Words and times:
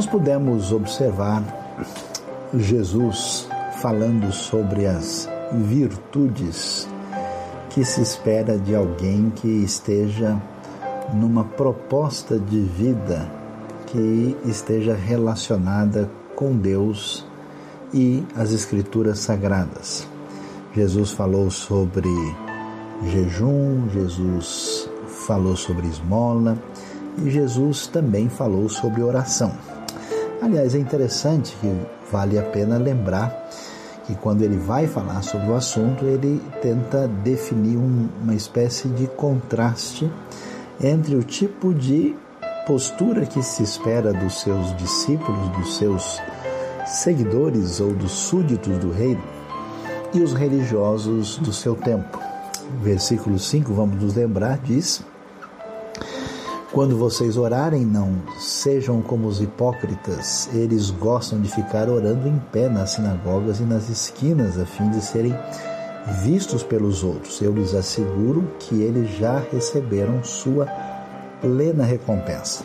Nós 0.00 0.06
pudemos 0.06 0.72
observar 0.72 1.44
Jesus 2.54 3.46
falando 3.82 4.32
sobre 4.32 4.86
as 4.86 5.28
virtudes 5.52 6.88
que 7.68 7.84
se 7.84 8.00
espera 8.00 8.56
de 8.56 8.74
alguém 8.74 9.28
que 9.28 9.46
esteja 9.46 10.40
numa 11.12 11.44
proposta 11.44 12.38
de 12.38 12.60
vida 12.60 13.30
que 13.88 14.34
esteja 14.46 14.94
relacionada 14.94 16.10
com 16.34 16.56
Deus 16.56 17.26
e 17.92 18.24
as 18.34 18.52
Escrituras 18.52 19.18
Sagradas. 19.18 20.08
Jesus 20.74 21.10
falou 21.10 21.50
sobre 21.50 22.08
jejum, 23.04 23.86
Jesus 23.90 24.88
falou 25.26 25.56
sobre 25.56 25.88
esmola 25.88 26.56
e 27.22 27.28
Jesus 27.28 27.86
também 27.86 28.30
falou 28.30 28.66
sobre 28.66 29.02
oração. 29.02 29.52
Aliás, 30.42 30.74
é 30.74 30.78
interessante 30.78 31.54
que 31.60 31.70
vale 32.10 32.38
a 32.38 32.42
pena 32.42 32.78
lembrar 32.78 33.48
que 34.06 34.14
quando 34.14 34.42
ele 34.42 34.56
vai 34.56 34.86
falar 34.86 35.22
sobre 35.22 35.50
o 35.50 35.54
assunto, 35.54 36.04
ele 36.04 36.40
tenta 36.62 37.06
definir 37.06 37.76
um, 37.76 38.08
uma 38.22 38.34
espécie 38.34 38.88
de 38.88 39.06
contraste 39.06 40.10
entre 40.82 41.14
o 41.14 41.22
tipo 41.22 41.74
de 41.74 42.16
postura 42.66 43.26
que 43.26 43.42
se 43.42 43.62
espera 43.62 44.12
dos 44.12 44.40
seus 44.40 44.74
discípulos, 44.76 45.48
dos 45.50 45.76
seus 45.76 46.18
seguidores 46.86 47.80
ou 47.80 47.92
dos 47.92 48.12
súditos 48.12 48.78
do 48.78 48.90
reino 48.90 49.22
e 50.14 50.22
os 50.22 50.32
religiosos 50.32 51.36
do 51.38 51.52
seu 51.52 51.76
tempo. 51.76 52.18
Versículo 52.82 53.38
5, 53.38 53.72
vamos 53.74 54.02
nos 54.02 54.14
lembrar, 54.14 54.58
diz: 54.58 55.04
Quando 56.72 56.96
vocês 56.96 57.36
orarem, 57.36 57.84
não 57.84 58.14
sejam 58.38 59.02
como 59.02 59.26
os 59.26 59.40
hipócritas, 59.42 60.48
eles 60.54 60.88
gostam 60.88 61.40
de 61.40 61.48
ficar 61.48 61.88
orando 61.88 62.28
em 62.28 62.38
pé 62.52 62.68
nas 62.68 62.92
sinagogas 62.92 63.58
e 63.58 63.64
nas 63.64 63.88
esquinas, 63.88 64.56
a 64.56 64.64
fim 64.64 64.88
de 64.88 65.00
serem 65.00 65.34
vistos 66.22 66.62
pelos 66.62 67.02
outros. 67.02 67.42
Eu 67.42 67.52
lhes 67.52 67.74
asseguro 67.74 68.48
que 68.60 68.82
eles 68.82 69.10
já 69.18 69.42
receberam 69.50 70.22
sua 70.22 70.68
plena 71.40 71.82
recompensa. 71.82 72.62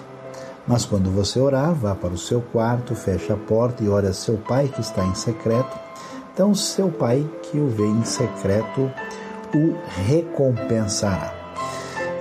Mas 0.68 0.86
quando 0.86 1.10
você 1.10 1.40
orar, 1.40 1.74
vá 1.74 1.96
para 1.96 2.14
o 2.14 2.18
seu 2.18 2.42
quarto, 2.42 2.94
feche 2.94 3.34
a 3.34 3.38
porta 3.38 3.84
e 3.84 3.90
ore 3.90 4.06
a 4.06 4.14
seu 4.14 4.38
pai 4.38 4.68
que 4.68 4.82
está 4.82 5.04
em 5.04 5.16
secreto. 5.16 5.80
Então, 6.32 6.54
seu 6.54 6.90
pai 6.90 7.28
que 7.42 7.58
o 7.58 7.70
vê 7.70 7.88
em 7.88 8.06
secreto 8.06 8.82
o 9.52 9.76
recompensará. 10.06 11.35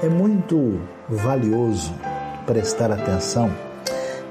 É 0.02 0.08
muito 0.08 0.80
valioso 1.08 1.94
prestar 2.46 2.90
atenção 2.90 3.50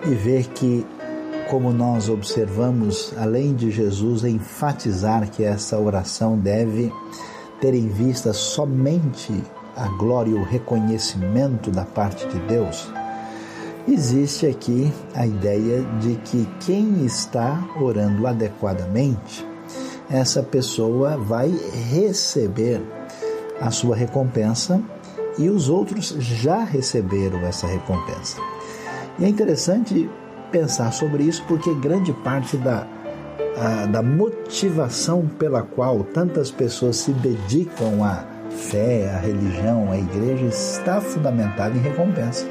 e 0.06 0.14
ver 0.14 0.48
que, 0.50 0.86
como 1.50 1.72
nós 1.72 2.10
observamos, 2.10 3.14
além 3.18 3.56
de 3.56 3.72
Jesus 3.72 4.24
enfatizar 4.24 5.30
que 5.30 5.44
essa 5.44 5.80
oração 5.80 6.38
deve 6.38 6.92
ter 7.60 7.74
em 7.74 7.88
vista 7.88 8.34
somente 8.34 9.34
a 9.76 9.88
glória 9.98 10.32
e 10.32 10.36
o 10.36 10.44
reconhecimento 10.44 11.72
da 11.72 11.86
parte 11.86 12.28
de 12.28 12.40
Deus, 12.42 12.92
existe 13.88 14.46
aqui 14.46 14.92
a 15.16 15.26
ideia 15.26 15.82
de 16.00 16.16
que 16.18 16.48
quem 16.66 17.06
está 17.06 17.68
orando 17.82 18.28
adequadamente, 18.28 19.48
essa 20.10 20.44
pessoa 20.44 21.18
vai 21.18 21.50
receber 21.92 22.82
a 23.60 23.72
sua 23.72 23.96
recompensa 23.96 24.80
e 25.38 25.50
os 25.50 25.70
outros 25.70 26.10
já 26.20 26.64
receberam 26.64 27.40
essa 27.40 27.68
recompensa. 27.68 28.38
E 29.20 29.26
é 29.26 29.30
interessante 29.30 30.10
pensar 30.52 30.92
sobre 30.92 31.24
isso 31.24 31.44
porque 31.48 31.74
grande 31.76 32.14
parte 32.14 32.58
da, 32.58 32.88
a, 33.58 33.86
da 33.88 34.02
motivação 34.02 35.28
pela 35.40 35.64
qual 35.64 36.04
tantas 36.04 36.52
pessoas 36.52 36.98
se 36.98 37.12
dedicam 37.14 38.04
à 38.04 38.26
fé, 38.50 39.10
à 39.10 39.18
religião, 39.18 39.92
à 39.92 39.98
igreja, 39.98 40.46
está 40.46 41.02
fundamentada 41.02 41.76
em 41.76 41.82
recompensa. 41.82 42.48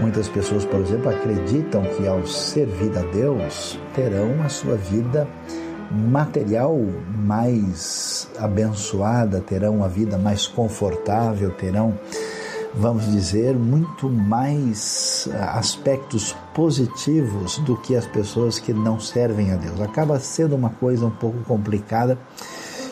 Muitas 0.00 0.28
pessoas, 0.28 0.64
por 0.64 0.80
exemplo, 0.80 1.08
acreditam 1.08 1.82
que 1.96 2.06
ao 2.06 2.26
servir 2.26 2.96
a 2.98 3.02
Deus 3.12 3.78
terão 3.94 4.42
a 4.44 4.48
sua 4.48 4.76
vida 4.76 5.26
material 5.94 6.76
mais 7.16 8.28
abençoada, 8.38 9.40
terão 9.40 9.76
uma 9.76 9.88
vida 9.88 10.18
mais 10.18 10.46
confortável, 10.46 11.50
terão, 11.52 11.98
vamos 12.74 13.10
dizer, 13.10 13.54
muito 13.54 14.08
mais 14.08 15.28
aspectos 15.52 16.34
positivos 16.52 17.58
do 17.58 17.76
que 17.76 17.94
as 17.94 18.06
pessoas 18.06 18.58
que 18.58 18.72
não 18.72 18.98
servem 18.98 19.52
a 19.52 19.56
Deus. 19.56 19.80
Acaba 19.80 20.18
sendo 20.18 20.56
uma 20.56 20.70
coisa 20.70 21.06
um 21.06 21.10
pouco 21.10 21.38
complicada 21.44 22.18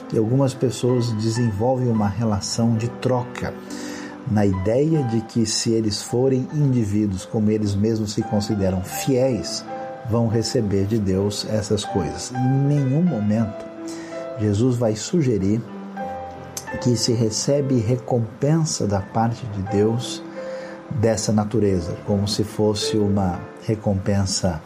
que 0.08 0.16
algumas 0.16 0.54
pessoas 0.54 1.10
desenvolvem 1.12 1.88
uma 1.88 2.08
relação 2.08 2.76
de 2.76 2.88
troca 2.88 3.52
na 4.30 4.46
ideia 4.46 5.02
de 5.04 5.20
que 5.22 5.44
se 5.44 5.72
eles 5.72 6.02
forem 6.02 6.46
indivíduos 6.54 7.24
como 7.24 7.50
eles 7.50 7.74
mesmos 7.74 8.12
se 8.12 8.22
consideram 8.22 8.82
fiéis, 8.82 9.64
vão 10.10 10.28
receber 10.28 10.86
de 10.86 10.98
Deus 10.98 11.46
essas 11.48 11.84
coisas. 11.84 12.32
Em 12.32 12.48
nenhum 12.66 13.02
momento 13.02 13.64
Jesus 14.38 14.76
vai 14.76 14.96
sugerir 14.96 15.60
que 16.80 16.96
se 16.96 17.12
recebe 17.12 17.78
recompensa 17.78 18.86
da 18.86 19.00
parte 19.00 19.44
de 19.46 19.62
Deus 19.70 20.22
dessa 20.90 21.32
natureza, 21.32 21.96
como 22.06 22.26
se 22.26 22.44
fosse 22.44 22.96
uma 22.96 23.40
recompensa 23.66 24.60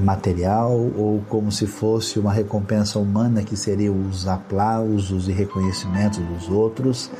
material 0.00 0.72
ou 0.72 1.22
como 1.28 1.52
se 1.52 1.66
fosse 1.66 2.18
uma 2.18 2.32
recompensa 2.32 2.98
humana 2.98 3.42
que 3.42 3.56
seria 3.56 3.92
os 3.92 4.26
aplausos 4.26 5.28
e 5.28 5.32
reconhecimentos 5.32 6.18
dos 6.18 6.48
outros 6.48 7.10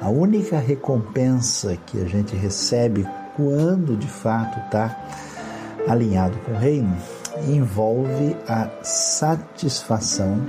a 0.00 0.08
única 0.08 0.58
recompensa 0.58 1.76
que 1.86 2.00
a 2.00 2.04
gente 2.04 2.34
recebe 2.36 3.06
quando 3.34 3.96
de 3.96 4.06
fato 4.06 4.58
está 4.60 4.96
alinhado 5.86 6.36
com 6.44 6.52
o 6.52 6.58
reino 6.58 6.96
envolve 7.48 8.36
a 8.48 8.68
satisfação, 8.82 10.40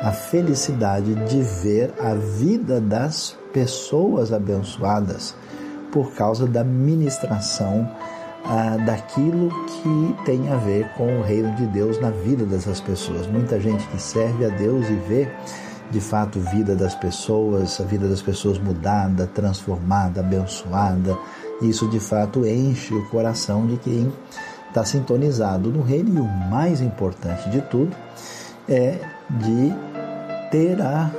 a 0.00 0.10
felicidade 0.12 1.14
de 1.26 1.42
ver 1.62 1.92
a 2.00 2.14
vida 2.14 2.80
das 2.80 3.36
pessoas 3.52 4.32
abençoadas 4.32 5.34
por 5.92 6.12
causa 6.14 6.46
da 6.46 6.64
ministração 6.64 7.88
ah, 8.44 8.76
daquilo 8.84 9.50
que 9.66 10.24
tem 10.24 10.48
a 10.48 10.56
ver 10.56 10.88
com 10.94 11.18
o 11.18 11.22
reino 11.22 11.54
de 11.54 11.66
Deus 11.66 12.00
na 12.00 12.10
vida 12.10 12.44
dessas 12.44 12.80
pessoas. 12.80 13.26
Muita 13.26 13.60
gente 13.60 13.86
que 13.88 14.00
serve 14.00 14.46
a 14.46 14.48
Deus 14.48 14.88
e 14.88 14.94
vê 14.94 15.28
de 15.90 16.00
fato 16.00 16.40
vida 16.40 16.74
das 16.74 16.94
pessoas, 16.94 17.78
a 17.78 17.84
vida 17.84 18.08
das 18.08 18.22
pessoas 18.22 18.58
mudada, 18.58 19.26
transformada, 19.26 20.20
abençoada. 20.20 21.16
Isso 21.60 21.86
de 21.88 22.00
fato 22.00 22.46
enche 22.46 22.94
o 22.94 23.06
coração 23.10 23.66
de 23.66 23.76
quem 23.76 24.10
está 24.72 24.84
sintonizado 24.86 25.70
no 25.70 25.82
reino 25.82 26.16
e 26.16 26.20
o 26.20 26.24
mais 26.24 26.80
importante 26.80 27.50
de 27.50 27.60
tudo 27.60 27.94
é 28.66 28.98
de 29.30 29.70
ter 30.50 30.80
a 30.80 31.10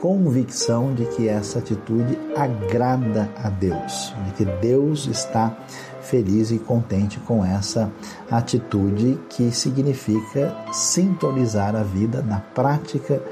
convicção 0.00 0.94
de 0.94 1.04
que 1.04 1.28
essa 1.28 1.58
atitude 1.58 2.18
agrada 2.34 3.28
a 3.36 3.50
Deus, 3.50 4.14
de 4.26 4.32
que 4.32 4.44
Deus 4.60 5.06
está 5.06 5.54
feliz 6.00 6.50
e 6.50 6.58
contente 6.58 7.20
com 7.20 7.44
essa 7.44 7.92
atitude 8.30 9.20
que 9.28 9.52
significa 9.52 10.56
sintonizar 10.72 11.76
a 11.76 11.82
vida 11.82 12.22
na 12.22 12.40
prática 12.40 13.22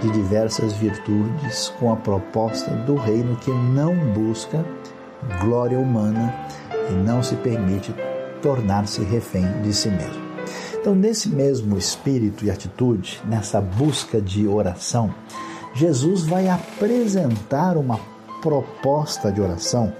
de 0.00 0.10
diversas 0.10 0.72
virtudes 0.74 1.72
com 1.78 1.92
a 1.92 1.96
proposta 1.96 2.70
do 2.70 2.94
reino 2.94 3.36
que 3.36 3.50
não 3.50 3.94
busca 4.12 4.64
glória 5.42 5.78
humana 5.78 6.32
e 6.90 6.92
não 6.94 7.22
se 7.22 7.34
permite 7.36 7.94
tornar-se 8.44 9.02
refém 9.02 9.62
de 9.62 9.72
si 9.72 9.88
mesmo. 9.88 10.22
Então, 10.78 10.94
nesse 10.94 11.30
mesmo 11.30 11.78
espírito 11.78 12.44
e 12.44 12.50
atitude, 12.50 13.22
nessa 13.24 13.58
busca 13.58 14.20
de 14.20 14.46
oração, 14.46 15.14
Jesus 15.72 16.24
vai 16.24 16.46
apresentar 16.50 17.78
uma 17.78 17.98
proposta 18.42 19.32
de 19.32 19.40
oração 19.40 19.90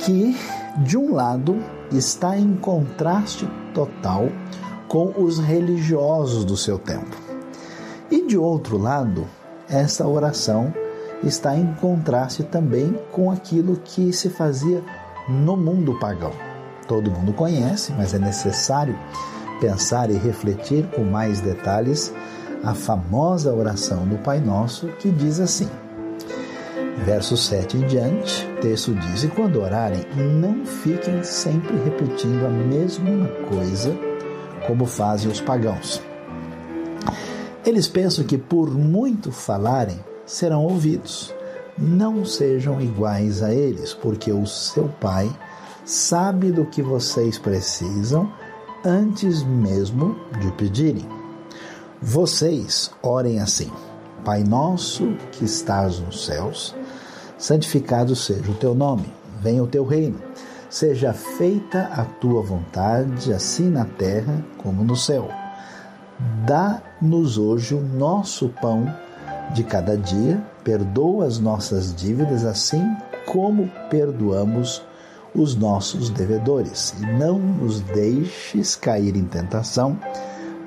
que, 0.00 0.36
de 0.78 0.98
um 0.98 1.14
lado, 1.14 1.62
está 1.92 2.36
em 2.36 2.56
contraste 2.56 3.48
total 3.72 4.28
com 4.88 5.14
os 5.16 5.38
religiosos 5.38 6.44
do 6.44 6.56
seu 6.56 6.76
tempo. 6.76 7.16
E 8.10 8.26
de 8.26 8.36
outro 8.36 8.76
lado, 8.76 9.28
essa 9.68 10.04
oração 10.08 10.74
está 11.22 11.56
em 11.56 11.72
contraste 11.74 12.42
também 12.42 12.98
com 13.12 13.30
aquilo 13.30 13.76
que 13.76 14.12
se 14.12 14.28
fazia 14.28 14.82
no 15.28 15.56
mundo 15.56 15.96
pagão. 16.00 16.53
Todo 16.86 17.10
mundo 17.10 17.32
conhece, 17.32 17.92
mas 17.92 18.14
é 18.14 18.18
necessário 18.18 18.98
pensar 19.60 20.10
e 20.10 20.14
refletir 20.14 20.86
com 20.90 21.02
mais 21.02 21.40
detalhes 21.40 22.12
a 22.62 22.74
famosa 22.74 23.52
oração 23.52 24.06
do 24.06 24.16
Pai 24.18 24.40
Nosso 24.40 24.88
que 24.98 25.10
diz 25.10 25.40
assim: 25.40 25.68
Verso 27.04 27.36
7 27.36 27.76
em 27.76 27.86
diante, 27.86 28.46
o 28.46 28.60
texto 28.60 28.94
diz: 28.94 29.24
E 29.24 29.28
quando 29.28 29.60
orarem, 29.60 30.04
não 30.16 30.64
fiquem 30.64 31.22
sempre 31.22 31.76
repetindo 31.84 32.46
a 32.46 32.50
mesma 32.50 33.28
coisa 33.48 33.94
como 34.66 34.86
fazem 34.86 35.30
os 35.30 35.40
pagãos. 35.40 36.00
Eles 37.64 37.88
pensam 37.88 38.24
que 38.24 38.38
por 38.38 38.70
muito 38.70 39.32
falarem 39.32 39.98
serão 40.26 40.64
ouvidos. 40.64 41.34
Não 41.76 42.24
sejam 42.24 42.80
iguais 42.80 43.42
a 43.42 43.52
eles, 43.52 43.92
porque 43.92 44.30
o 44.32 44.46
seu 44.46 44.88
Pai 45.00 45.30
sabe 45.84 46.50
do 46.50 46.64
que 46.64 46.80
vocês 46.80 47.38
precisam 47.38 48.32
antes 48.84 49.42
mesmo 49.42 50.16
de 50.40 50.50
pedirem. 50.52 51.06
Vocês 52.00 52.90
orem 53.02 53.40
assim: 53.40 53.70
Pai 54.24 54.42
nosso 54.42 55.14
que 55.32 55.44
estás 55.44 55.98
nos 56.00 56.24
céus, 56.24 56.74
santificado 57.38 58.16
seja 58.16 58.50
o 58.50 58.54
teu 58.54 58.74
nome, 58.74 59.12
venha 59.40 59.62
o 59.62 59.66
teu 59.66 59.84
reino, 59.84 60.18
seja 60.70 61.12
feita 61.12 61.90
a 61.92 62.04
tua 62.04 62.42
vontade, 62.42 63.32
assim 63.32 63.68
na 63.68 63.84
terra 63.84 64.42
como 64.58 64.82
no 64.82 64.96
céu. 64.96 65.28
Dá-nos 66.46 67.36
hoje 67.38 67.74
o 67.74 67.80
nosso 67.80 68.48
pão 68.60 68.86
de 69.52 69.64
cada 69.64 69.96
dia, 69.96 70.42
perdoa 70.62 71.26
as 71.26 71.38
nossas 71.38 71.94
dívidas, 71.94 72.44
assim 72.44 72.96
como 73.26 73.70
perdoamos 73.90 74.82
os 75.34 75.56
nossos 75.56 76.10
devedores, 76.10 76.94
e 77.00 77.06
não 77.06 77.38
nos 77.38 77.80
deixes 77.80 78.76
cair 78.76 79.16
em 79.16 79.24
tentação, 79.24 79.98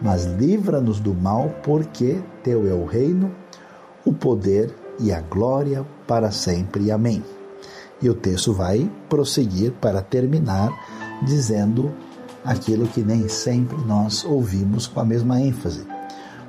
mas 0.02 0.25
livra-nos 0.25 1.00
do 1.00 1.14
mal, 1.14 1.50
porque 1.64 2.19
teu 2.44 2.68
é 2.68 2.74
o 2.74 2.86
reino, 2.86 3.34
o 4.06 4.14
poder 4.14 4.74
e 5.00 5.12
a 5.12 5.22
glória 5.22 5.86
para 6.06 6.31
sempre. 6.31 6.92
Amém. 6.92 7.24
E 8.02 8.10
o 8.10 8.14
texto 8.14 8.54
vai 8.54 8.90
prosseguir 9.10 9.72
para 9.74 10.02
terminar 10.02 10.72
dizendo 11.24 11.92
aquilo 12.44 12.88
que 12.88 13.02
nem 13.02 13.28
sempre 13.28 13.78
nós 13.86 14.24
ouvimos 14.24 14.86
com 14.86 15.00
a 15.00 15.06
mesma 15.06 15.42
ênfase. 15.42 15.86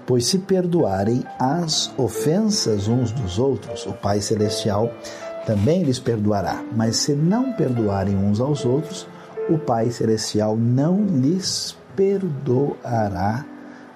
Pois 0.07 0.27
se 0.27 0.39
perdoarem 0.39 1.23
as 1.39 1.93
ofensas 1.99 2.89
uns 2.89 3.13
dos 3.13 3.39
outros, 3.39 3.87
o 3.87 3.93
Pai 3.93 4.21
Celestial 4.21 4.91
também 5.49 5.83
lhes 5.83 5.99
perdoará. 5.99 6.63
Mas 6.77 6.99
se 6.99 7.15
não 7.15 7.55
perdoarem 7.55 8.15
uns 8.15 8.39
aos 8.39 8.67
outros, 8.67 9.09
o 9.49 9.57
Pai 9.57 9.91
Celestial 9.91 10.55
não 10.59 11.07
lhes 11.07 11.75
perdoará 11.97 13.47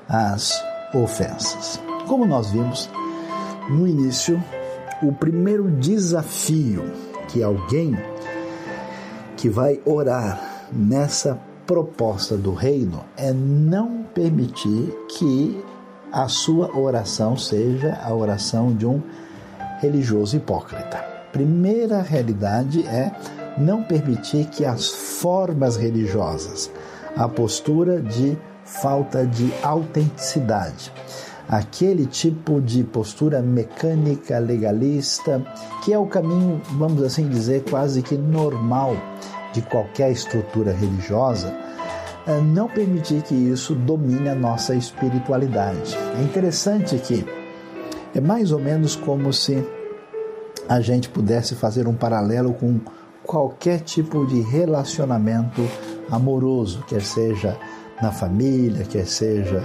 as 0.08 0.64
ofensas. 0.94 1.78
Como 2.08 2.24
nós 2.24 2.50
vimos, 2.50 2.88
no 3.68 3.86
início, 3.86 4.42
o 5.02 5.12
primeiro 5.12 5.70
desafio 5.72 6.90
que 7.28 7.42
alguém 7.42 7.98
que 9.36 9.50
vai 9.50 9.78
orar 9.84 10.40
nessa 10.72 11.38
proposta 11.66 12.34
do 12.34 12.54
reino 12.54 13.04
é 13.14 13.30
não 13.30 14.04
permitir 14.14 14.90
que 15.18 15.62
a 16.10 16.28
sua 16.28 16.74
oração 16.78 17.36
seja 17.36 17.98
a 18.02 18.14
oração 18.14 18.74
de 18.74 18.86
um 18.86 19.02
religioso 19.82 20.34
hipócrita. 20.34 21.11
Primeira 21.32 22.02
realidade 22.02 22.86
é 22.86 23.10
não 23.56 23.82
permitir 23.82 24.46
que 24.46 24.64
as 24.64 24.88
formas 24.88 25.76
religiosas, 25.76 26.70
a 27.16 27.26
postura 27.28 28.00
de 28.00 28.36
falta 28.64 29.26
de 29.26 29.52
autenticidade, 29.62 30.92
aquele 31.48 32.06
tipo 32.06 32.60
de 32.60 32.84
postura 32.84 33.42
mecânica, 33.42 34.38
legalista, 34.38 35.42
que 35.84 35.92
é 35.92 35.98
o 35.98 36.06
caminho, 36.06 36.60
vamos 36.72 37.02
assim 37.02 37.28
dizer, 37.28 37.64
quase 37.68 38.02
que 38.02 38.16
normal 38.16 38.94
de 39.52 39.62
qualquer 39.62 40.12
estrutura 40.12 40.72
religiosa, 40.72 41.54
é 42.26 42.40
não 42.40 42.68
permitir 42.68 43.22
que 43.22 43.34
isso 43.34 43.74
domine 43.74 44.28
a 44.28 44.34
nossa 44.34 44.74
espiritualidade. 44.74 45.96
É 46.18 46.22
interessante 46.22 46.96
que 46.96 47.24
é 48.14 48.20
mais 48.20 48.52
ou 48.52 48.58
menos 48.58 48.94
como 48.94 49.32
se 49.32 49.66
a 50.68 50.80
gente 50.80 51.08
pudesse 51.08 51.54
fazer 51.54 51.86
um 51.86 51.94
paralelo 51.94 52.54
com 52.54 52.80
qualquer 53.24 53.80
tipo 53.80 54.26
de 54.26 54.40
relacionamento 54.40 55.62
amoroso, 56.10 56.84
quer 56.86 57.02
seja 57.02 57.58
na 58.00 58.10
família, 58.10 58.84
quer 58.84 59.06
seja 59.06 59.62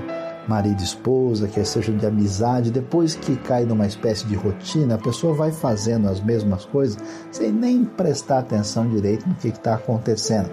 marido 0.47 0.79
e 0.81 0.85
esposa, 0.85 1.47
quer 1.47 1.65
seja 1.65 1.91
de 1.91 2.05
amizade, 2.05 2.71
depois 2.71 3.15
que 3.15 3.35
cai 3.35 3.65
numa 3.65 3.85
espécie 3.85 4.25
de 4.25 4.35
rotina, 4.35 4.95
a 4.95 4.97
pessoa 4.97 5.33
vai 5.33 5.51
fazendo 5.51 6.07
as 6.07 6.21
mesmas 6.21 6.63
coisas 6.65 6.97
sem 7.31 7.51
nem 7.51 7.83
prestar 7.83 8.39
atenção 8.39 8.88
direito 8.88 9.27
no 9.27 9.35
que 9.35 9.50
está 9.50 9.75
acontecendo. 9.75 10.50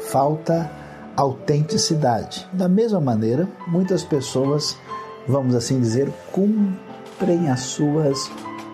Falta 0.00 0.68
autenticidade. 1.16 2.48
Da 2.52 2.68
mesma 2.68 3.00
maneira, 3.00 3.48
muitas 3.66 4.02
pessoas, 4.02 4.76
vamos 5.26 5.54
assim 5.54 5.80
dizer, 5.80 6.08
cumprem 6.32 7.48
as 7.50 7.60
suas 7.60 8.30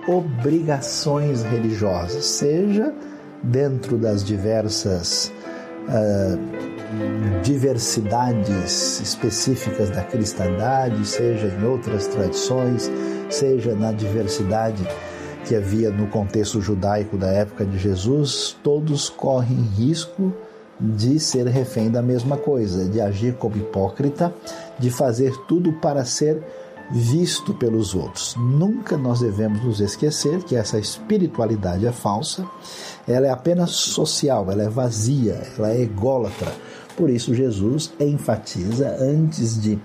obrigações 0.06 1.42
religiosas, 1.42 2.24
seja 2.24 2.92
dentro 3.42 3.98
das 3.98 4.24
diversas 4.24 5.32
uh, 5.88 7.42
diversidades 7.42 9.00
específicas 9.00 9.90
da 9.90 10.02
cristandade, 10.02 11.06
seja 11.06 11.48
em 11.48 11.64
outras 11.64 12.06
tradições, 12.06 12.90
seja 13.28 13.74
na 13.74 13.92
diversidade 13.92 14.86
que 15.44 15.54
havia 15.54 15.90
no 15.90 16.06
contexto 16.06 16.60
judaico 16.60 17.16
da 17.16 17.28
época 17.28 17.64
de 17.64 17.78
Jesus, 17.78 18.56
todos 18.62 19.10
correm 19.10 19.60
risco 19.76 20.32
de 20.80 21.20
ser 21.20 21.46
refém 21.46 21.90
da 21.90 22.02
mesma 22.02 22.36
coisa, 22.36 22.88
de 22.88 23.00
agir 23.00 23.34
como 23.34 23.56
hipócrita, 23.56 24.32
de 24.78 24.90
fazer 24.90 25.36
tudo 25.46 25.72
para 25.74 26.04
ser 26.04 26.42
visto 26.90 27.54
pelos 27.54 27.94
outros. 27.94 28.36
Nunca 28.36 28.96
nós 28.96 29.20
devemos 29.20 29.62
nos 29.62 29.80
esquecer 29.80 30.42
que 30.42 30.56
essa 30.56 30.78
espiritualidade 30.78 31.86
é 31.86 31.92
falsa, 31.92 32.46
ela 33.06 33.26
é 33.26 33.30
apenas 33.30 33.70
social, 33.70 34.50
ela 34.50 34.62
é 34.62 34.68
vazia, 34.68 35.42
ela 35.56 35.70
é 35.70 35.80
ególatra 35.80 36.52
por 36.96 37.10
isso, 37.10 37.34
Jesus 37.34 37.92
enfatiza 37.98 38.96
antes 39.00 39.60
de 39.60 39.78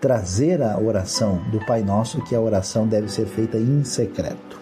trazer 0.00 0.62
a 0.62 0.78
oração 0.78 1.42
do 1.50 1.58
Pai 1.64 1.82
Nosso 1.82 2.22
que 2.22 2.34
a 2.34 2.40
oração 2.40 2.86
deve 2.86 3.10
ser 3.10 3.26
feita 3.26 3.56
em 3.56 3.82
secreto. 3.82 4.60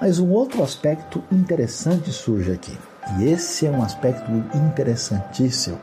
Mas 0.00 0.18
um 0.18 0.30
outro 0.30 0.62
aspecto 0.62 1.22
interessante 1.32 2.12
surge 2.12 2.52
aqui, 2.52 2.76
e 3.18 3.30
esse 3.30 3.66
é 3.66 3.70
um 3.70 3.82
aspecto 3.82 4.30
interessantíssimo 4.54 5.78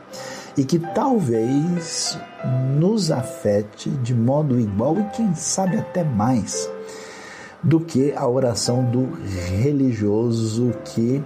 e 0.56 0.64
que 0.64 0.78
talvez 0.78 2.18
nos 2.78 3.10
afete 3.10 3.90
de 3.90 4.14
modo 4.14 4.58
igual 4.58 4.98
e 4.98 5.04
quem 5.16 5.34
sabe 5.34 5.78
até 5.78 6.04
mais 6.04 6.70
do 7.62 7.80
que 7.80 8.12
a 8.12 8.28
oração 8.28 8.84
do 8.84 9.08
religioso 9.60 10.72
que 10.84 11.22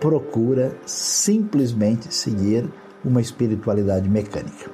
procura 0.00 0.74
simplesmente 0.86 2.12
seguir 2.12 2.68
uma 3.04 3.20
espiritualidade 3.20 4.08
mecânica. 4.08 4.70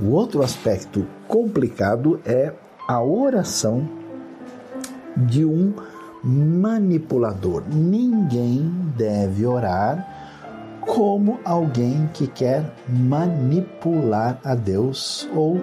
O 0.00 0.10
outro 0.10 0.42
aspecto 0.42 1.06
complicado 1.28 2.20
é 2.24 2.52
a 2.88 3.02
oração 3.02 3.88
de 5.16 5.44
um 5.44 5.74
manipulador. 6.22 7.62
Ninguém 7.68 8.70
deve 8.96 9.46
orar 9.46 10.15
como 10.86 11.40
alguém 11.44 12.08
que 12.14 12.26
quer 12.26 12.64
manipular 12.88 14.40
a 14.44 14.54
Deus 14.54 15.28
ou 15.34 15.60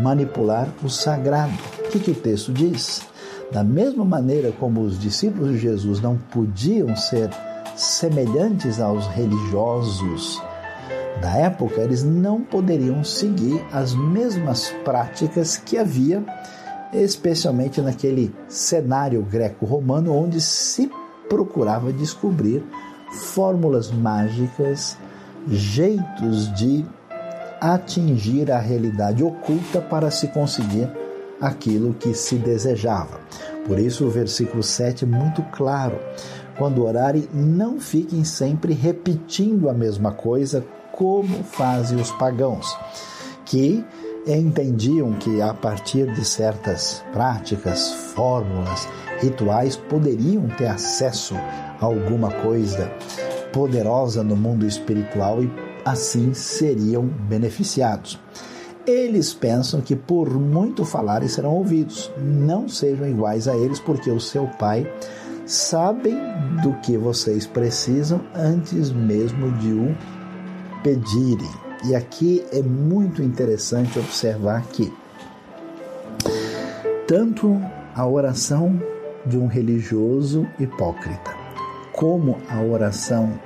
manipular 0.00 0.68
o 0.82 0.88
sagrado. 0.88 1.52
O 1.78 1.90
que, 1.90 2.00
que 2.00 2.10
o 2.10 2.14
texto 2.14 2.52
diz? 2.52 3.02
Da 3.52 3.62
mesma 3.62 4.04
maneira 4.04 4.50
como 4.52 4.80
os 4.80 4.98
discípulos 4.98 5.52
de 5.52 5.58
Jesus 5.58 6.00
não 6.00 6.16
podiam 6.16 6.96
ser 6.96 7.30
semelhantes 7.76 8.80
aos 8.80 9.06
religiosos 9.06 10.42
da 11.20 11.34
época, 11.36 11.80
eles 11.80 12.02
não 12.02 12.42
poderiam 12.42 13.02
seguir 13.02 13.64
as 13.72 13.94
mesmas 13.94 14.70
práticas 14.84 15.56
que 15.56 15.78
havia, 15.78 16.22
especialmente 16.92 17.80
naquele 17.80 18.34
cenário 18.48 19.22
greco-romano, 19.22 20.14
onde 20.14 20.40
se 20.40 20.90
procurava 21.28 21.92
descobrir 21.92 22.62
fórmulas 23.12 23.90
mágicas, 23.90 24.96
jeitos 25.48 26.52
de 26.54 26.84
atingir 27.60 28.50
a 28.50 28.58
realidade 28.58 29.22
oculta 29.22 29.80
para 29.80 30.10
se 30.10 30.28
conseguir 30.28 30.90
aquilo 31.40 31.94
que 31.94 32.14
se 32.14 32.36
desejava. 32.36 33.20
Por 33.66 33.78
isso, 33.78 34.06
o 34.06 34.10
versículo 34.10 34.62
7 34.62 35.04
é 35.04 35.08
muito 35.08 35.42
claro. 35.52 35.98
Quando 36.56 36.84
orarem, 36.84 37.28
não 37.32 37.80
fiquem 37.80 38.24
sempre 38.24 38.72
repetindo 38.72 39.68
a 39.68 39.74
mesma 39.74 40.12
coisa, 40.12 40.64
como 40.92 41.42
fazem 41.44 42.00
os 42.00 42.10
pagãos, 42.12 42.66
que 43.44 43.84
entendiam 44.26 45.12
que 45.12 45.40
a 45.40 45.54
partir 45.54 46.12
de 46.12 46.24
certas 46.24 47.04
práticas, 47.12 47.92
fórmulas, 48.14 48.88
rituais 49.20 49.76
poderiam 49.76 50.48
ter 50.48 50.66
acesso 50.66 51.34
a 51.34 51.84
alguma 51.84 52.30
coisa 52.30 52.90
poderosa 53.52 54.24
no 54.24 54.36
mundo 54.36 54.66
espiritual 54.66 55.42
e 55.42 55.50
assim 55.84 56.34
seriam 56.34 57.06
beneficiados. 57.06 58.18
Eles 58.86 59.32
pensam 59.32 59.80
que 59.80 59.96
por 59.96 60.30
muito 60.38 60.84
falarem 60.84 61.28
serão 61.28 61.54
ouvidos. 61.54 62.10
Não 62.18 62.68
sejam 62.68 63.08
iguais 63.08 63.48
a 63.48 63.56
eles, 63.56 63.80
porque 63.80 64.10
o 64.10 64.20
seu 64.20 64.46
pai 64.46 64.86
sabem 65.44 66.16
do 66.62 66.72
que 66.82 66.96
vocês 66.96 67.46
precisam 67.46 68.20
antes 68.34 68.90
mesmo 68.92 69.50
de 69.58 69.72
o 69.72 69.96
pedirem. 70.82 71.65
E 71.88 71.94
aqui 71.94 72.44
é 72.52 72.60
muito 72.62 73.22
interessante 73.22 73.96
observar 73.96 74.62
que 74.72 74.92
tanto 77.06 77.60
a 77.94 78.04
oração 78.04 78.82
de 79.24 79.38
um 79.38 79.46
religioso 79.46 80.44
hipócrita, 80.58 81.30
como 81.92 82.38
a 82.48 82.60
oração 82.60 83.38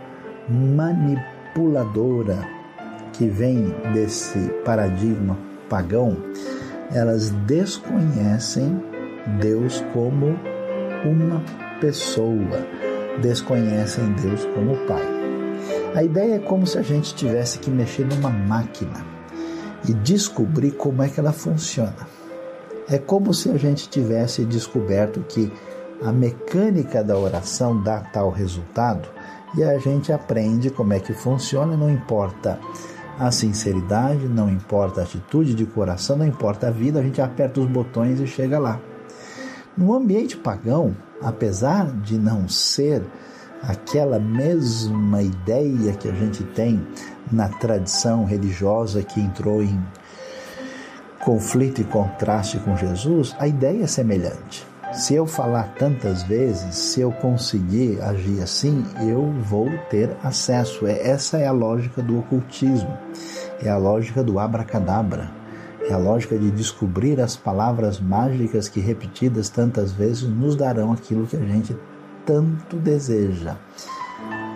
manipuladora 0.48 2.38
que 3.12 3.26
vem 3.26 3.74
desse 3.92 4.38
paradigma 4.64 5.36
pagão, 5.68 6.16
elas 6.94 7.28
desconhecem 7.46 8.82
Deus 9.38 9.84
como 9.92 10.28
uma 11.04 11.42
pessoa, 11.78 12.66
desconhecem 13.20 14.10
Deus 14.12 14.46
como 14.46 14.76
Pai. 14.86 15.19
A 15.94 16.04
ideia 16.04 16.36
é 16.36 16.38
como 16.38 16.66
se 16.68 16.78
a 16.78 16.82
gente 16.82 17.14
tivesse 17.14 17.58
que 17.58 17.68
mexer 17.68 18.06
numa 18.06 18.30
máquina 18.30 19.04
e 19.88 19.92
descobrir 19.92 20.70
como 20.72 21.02
é 21.02 21.08
que 21.08 21.18
ela 21.18 21.32
funciona. 21.32 22.06
É 22.88 22.96
como 22.96 23.34
se 23.34 23.50
a 23.50 23.56
gente 23.56 23.88
tivesse 23.88 24.44
descoberto 24.44 25.20
que 25.28 25.52
a 26.00 26.12
mecânica 26.12 27.02
da 27.02 27.18
oração 27.18 27.82
dá 27.82 28.00
tal 28.00 28.30
resultado 28.30 29.08
e 29.56 29.64
a 29.64 29.78
gente 29.78 30.12
aprende 30.12 30.70
como 30.70 30.92
é 30.92 31.00
que 31.00 31.12
funciona, 31.12 31.76
não 31.76 31.90
importa 31.90 32.58
a 33.18 33.32
sinceridade, 33.32 34.28
não 34.28 34.48
importa 34.48 35.00
a 35.00 35.04
atitude 35.04 35.54
de 35.54 35.66
coração, 35.66 36.16
não 36.16 36.26
importa 36.26 36.68
a 36.68 36.70
vida, 36.70 37.00
a 37.00 37.02
gente 37.02 37.20
aperta 37.20 37.60
os 37.60 37.66
botões 37.66 38.20
e 38.20 38.28
chega 38.28 38.60
lá. 38.60 38.80
No 39.76 39.92
ambiente 39.92 40.36
pagão, 40.36 40.96
apesar 41.20 41.86
de 42.00 42.16
não 42.16 42.48
ser 42.48 43.02
aquela 43.62 44.18
mesma 44.18 45.22
ideia 45.22 45.92
que 45.92 46.08
a 46.08 46.12
gente 46.12 46.42
tem 46.42 46.84
na 47.30 47.48
tradição 47.48 48.24
religiosa 48.24 49.02
que 49.02 49.20
entrou 49.20 49.62
em 49.62 49.80
conflito 51.24 51.80
e 51.80 51.84
contraste 51.84 52.58
com 52.58 52.76
Jesus, 52.76 53.36
a 53.38 53.46
ideia 53.46 53.84
é 53.84 53.86
semelhante. 53.86 54.66
Se 54.92 55.14
eu 55.14 55.24
falar 55.24 55.74
tantas 55.78 56.24
vezes, 56.24 56.74
se 56.74 57.00
eu 57.00 57.12
conseguir 57.12 58.00
agir 58.02 58.42
assim, 58.42 58.84
eu 59.06 59.30
vou 59.44 59.70
ter 59.88 60.16
acesso. 60.22 60.84
É, 60.86 61.08
essa 61.08 61.38
é 61.38 61.46
a 61.46 61.52
lógica 61.52 62.02
do 62.02 62.18
ocultismo, 62.18 62.98
é 63.62 63.68
a 63.68 63.76
lógica 63.76 64.24
do 64.24 64.40
abracadabra, 64.40 65.30
é 65.88 65.92
a 65.92 65.96
lógica 65.98 66.36
de 66.36 66.50
descobrir 66.50 67.20
as 67.20 67.36
palavras 67.36 68.00
mágicas 68.00 68.68
que, 68.68 68.80
repetidas 68.80 69.48
tantas 69.48 69.92
vezes, 69.92 70.22
nos 70.22 70.56
darão 70.56 70.92
aquilo 70.92 71.26
que 71.26 71.36
a 71.36 71.40
gente 71.40 71.76
tanto 72.30 72.76
deseja. 72.76 73.56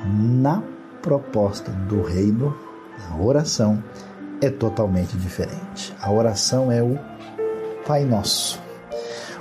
Na 0.07 0.63
proposta 1.03 1.73
do 1.73 2.03
reino, 2.03 2.57
a 3.11 3.21
oração 3.21 3.83
é 4.41 4.49
totalmente 4.49 5.17
diferente. 5.17 5.93
A 6.01 6.13
oração 6.13 6.71
é 6.71 6.81
o 6.81 6.97
Pai 7.85 8.05
Nosso. 8.05 8.63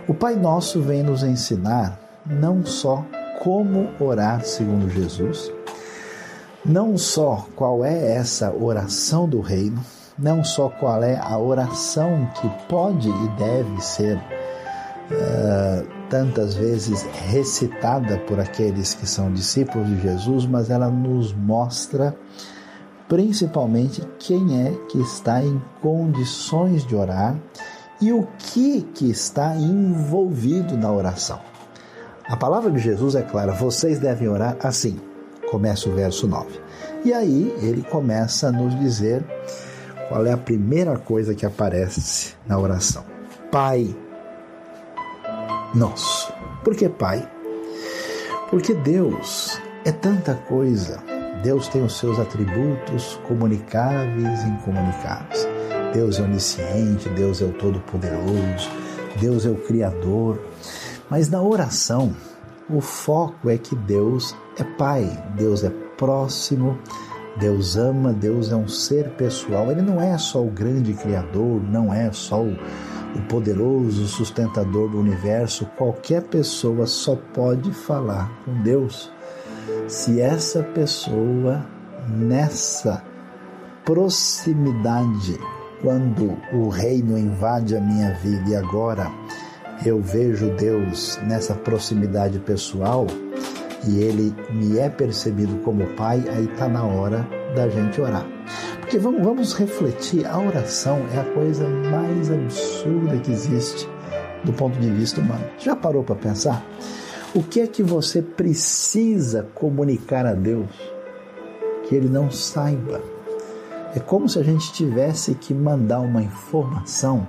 O 0.07 0.15
Pai 0.15 0.35
Nosso 0.35 0.81
vem 0.81 1.03
nos 1.03 1.21
ensinar 1.21 1.99
não 2.25 2.65
só 2.65 3.05
como 3.43 3.91
orar 3.99 4.43
segundo 4.43 4.89
Jesus, 4.89 5.51
não 6.65 6.97
só 6.97 7.45
qual 7.55 7.85
é 7.85 8.15
essa 8.15 8.51
oração 8.51 9.29
do 9.29 9.41
reino, 9.41 9.79
não 10.17 10.43
só 10.43 10.69
qual 10.69 11.03
é 11.03 11.19
a 11.19 11.37
oração 11.37 12.27
que 12.41 12.49
pode 12.67 13.09
e 13.09 13.27
deve 13.37 13.79
ser 13.79 14.17
uh, 14.17 16.02
tantas 16.13 16.53
vezes 16.53 17.01
recitada 17.27 18.19
por 18.19 18.39
aqueles 18.39 18.93
que 18.93 19.07
são 19.07 19.33
discípulos 19.33 19.87
de 19.87 19.99
Jesus, 19.99 20.45
mas 20.45 20.69
ela 20.69 20.87
nos 20.87 21.33
mostra 21.33 22.15
principalmente 23.09 24.07
quem 24.19 24.63
é 24.63 24.71
que 24.89 25.01
está 25.01 25.43
em 25.43 25.59
condições 25.81 26.85
de 26.85 26.95
orar 26.95 27.35
e 27.99 28.13
o 28.13 28.27
que 28.37 28.83
que 28.93 29.09
está 29.09 29.55
envolvido 29.55 30.77
na 30.77 30.91
oração. 30.91 31.39
A 32.27 32.37
palavra 32.37 32.69
de 32.69 32.77
Jesus 32.77 33.15
é 33.15 33.23
clara, 33.23 33.51
vocês 33.51 33.97
devem 33.97 34.27
orar 34.27 34.55
assim. 34.61 35.01
Começa 35.49 35.89
o 35.89 35.95
verso 35.95 36.27
9. 36.27 36.61
E 37.03 37.11
aí 37.11 37.51
ele 37.59 37.81
começa 37.81 38.49
a 38.49 38.51
nos 38.51 38.79
dizer 38.79 39.25
qual 40.09 40.23
é 40.27 40.31
a 40.31 40.37
primeira 40.37 40.95
coisa 40.95 41.33
que 41.33 41.43
aparece 41.43 42.35
na 42.45 42.59
oração. 42.59 43.03
Pai 43.51 43.95
nosso. 45.73 46.31
Por 46.63 46.75
que 46.75 46.87
Pai? 46.87 47.29
Porque 48.49 48.73
Deus 48.73 49.59
é 49.83 49.91
tanta 49.91 50.35
coisa 50.35 51.03
Deus 51.43 51.67
tem 51.67 51.83
os 51.83 51.97
seus 51.97 52.17
atributos 52.19 53.19
comunicáveis 53.27 54.43
e 54.43 54.47
incomunicáveis. 54.47 55.45
Deus 55.93 56.17
é 56.17 56.23
onisciente, 56.23 57.09
Deus 57.09 57.41
é 57.41 57.45
o 57.45 57.51
Todo-Poderoso, 57.51 58.69
Deus 59.19 59.45
é 59.45 59.49
o 59.49 59.55
Criador. 59.55 60.39
Mas 61.09 61.29
na 61.29 61.41
oração, 61.41 62.15
o 62.69 62.79
foco 62.79 63.49
é 63.49 63.57
que 63.57 63.75
Deus 63.75 64.33
é 64.57 64.63
Pai, 64.63 65.05
Deus 65.35 65.65
é 65.65 65.69
próximo, 65.97 66.79
Deus 67.37 67.75
ama, 67.75 68.13
Deus 68.13 68.49
é 68.49 68.55
um 68.55 68.69
ser 68.69 69.09
pessoal. 69.09 69.69
Ele 69.69 69.81
não 69.81 70.01
é 70.01 70.17
só 70.17 70.41
o 70.41 70.49
grande 70.49 70.93
Criador, 70.93 71.61
não 71.61 71.93
é 71.93 72.09
só 72.13 72.41
o, 72.41 72.55
o 73.15 73.21
poderoso 73.27 74.07
sustentador 74.07 74.89
do 74.89 74.99
universo. 74.99 75.65
Qualquer 75.77 76.23
pessoa 76.23 76.85
só 76.85 77.15
pode 77.33 77.71
falar 77.71 78.31
com 78.43 78.61
Deus 78.61 79.11
se 79.87 80.19
essa 80.19 80.63
pessoa 80.63 81.65
nessa 82.09 83.03
proximidade, 83.85 85.39
quando 85.81 86.37
o 86.53 86.69
reino 86.69 87.17
invade 87.17 87.75
a 87.75 87.81
minha 87.81 88.13
vida 88.15 88.49
e 88.49 88.55
agora 88.55 89.11
eu 89.85 90.01
vejo 90.01 90.49
Deus 90.55 91.19
nessa 91.23 91.53
proximidade 91.53 92.39
pessoal 92.39 93.05
e 93.85 93.99
ele 93.99 94.33
me 94.51 94.79
é 94.79 94.89
percebido 94.89 95.57
como 95.57 95.85
Pai, 95.95 96.23
aí 96.29 96.45
está 96.45 96.69
na 96.69 96.83
hora 96.83 97.27
da 97.53 97.67
gente 97.67 97.99
orar. 97.99 98.32
Porque 98.93 99.05
vamos, 99.05 99.23
vamos 99.23 99.53
refletir, 99.53 100.23
a 100.23 100.37
oração 100.37 100.99
é 101.15 101.19
a 101.19 101.23
coisa 101.23 101.67
mais 101.67 102.29
absurda 102.29 103.17
que 103.17 103.31
existe 103.31 103.89
do 104.43 104.53
ponto 104.53 104.79
de 104.79 104.87
vista 104.91 105.19
humano. 105.19 105.43
Já 105.57 105.75
parou 105.75 106.03
para 106.03 106.13
pensar? 106.13 106.63
O 107.33 107.41
que 107.41 107.61
é 107.61 107.65
que 107.65 107.81
você 107.81 108.21
precisa 108.21 109.47
comunicar 109.55 110.27
a 110.27 110.35
Deus 110.35 110.69
que 111.89 111.95
ele 111.95 112.07
não 112.07 112.29
saiba? 112.29 113.01
É 113.95 113.99
como 113.99 114.29
se 114.29 114.37
a 114.37 114.43
gente 114.43 114.71
tivesse 114.71 115.33
que 115.33 115.55
mandar 115.55 115.99
uma 116.01 116.21
informação 116.21 117.27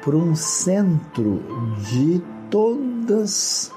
para 0.00 0.14
um 0.14 0.36
centro 0.36 1.42
de 1.90 2.22
todas 2.48 3.72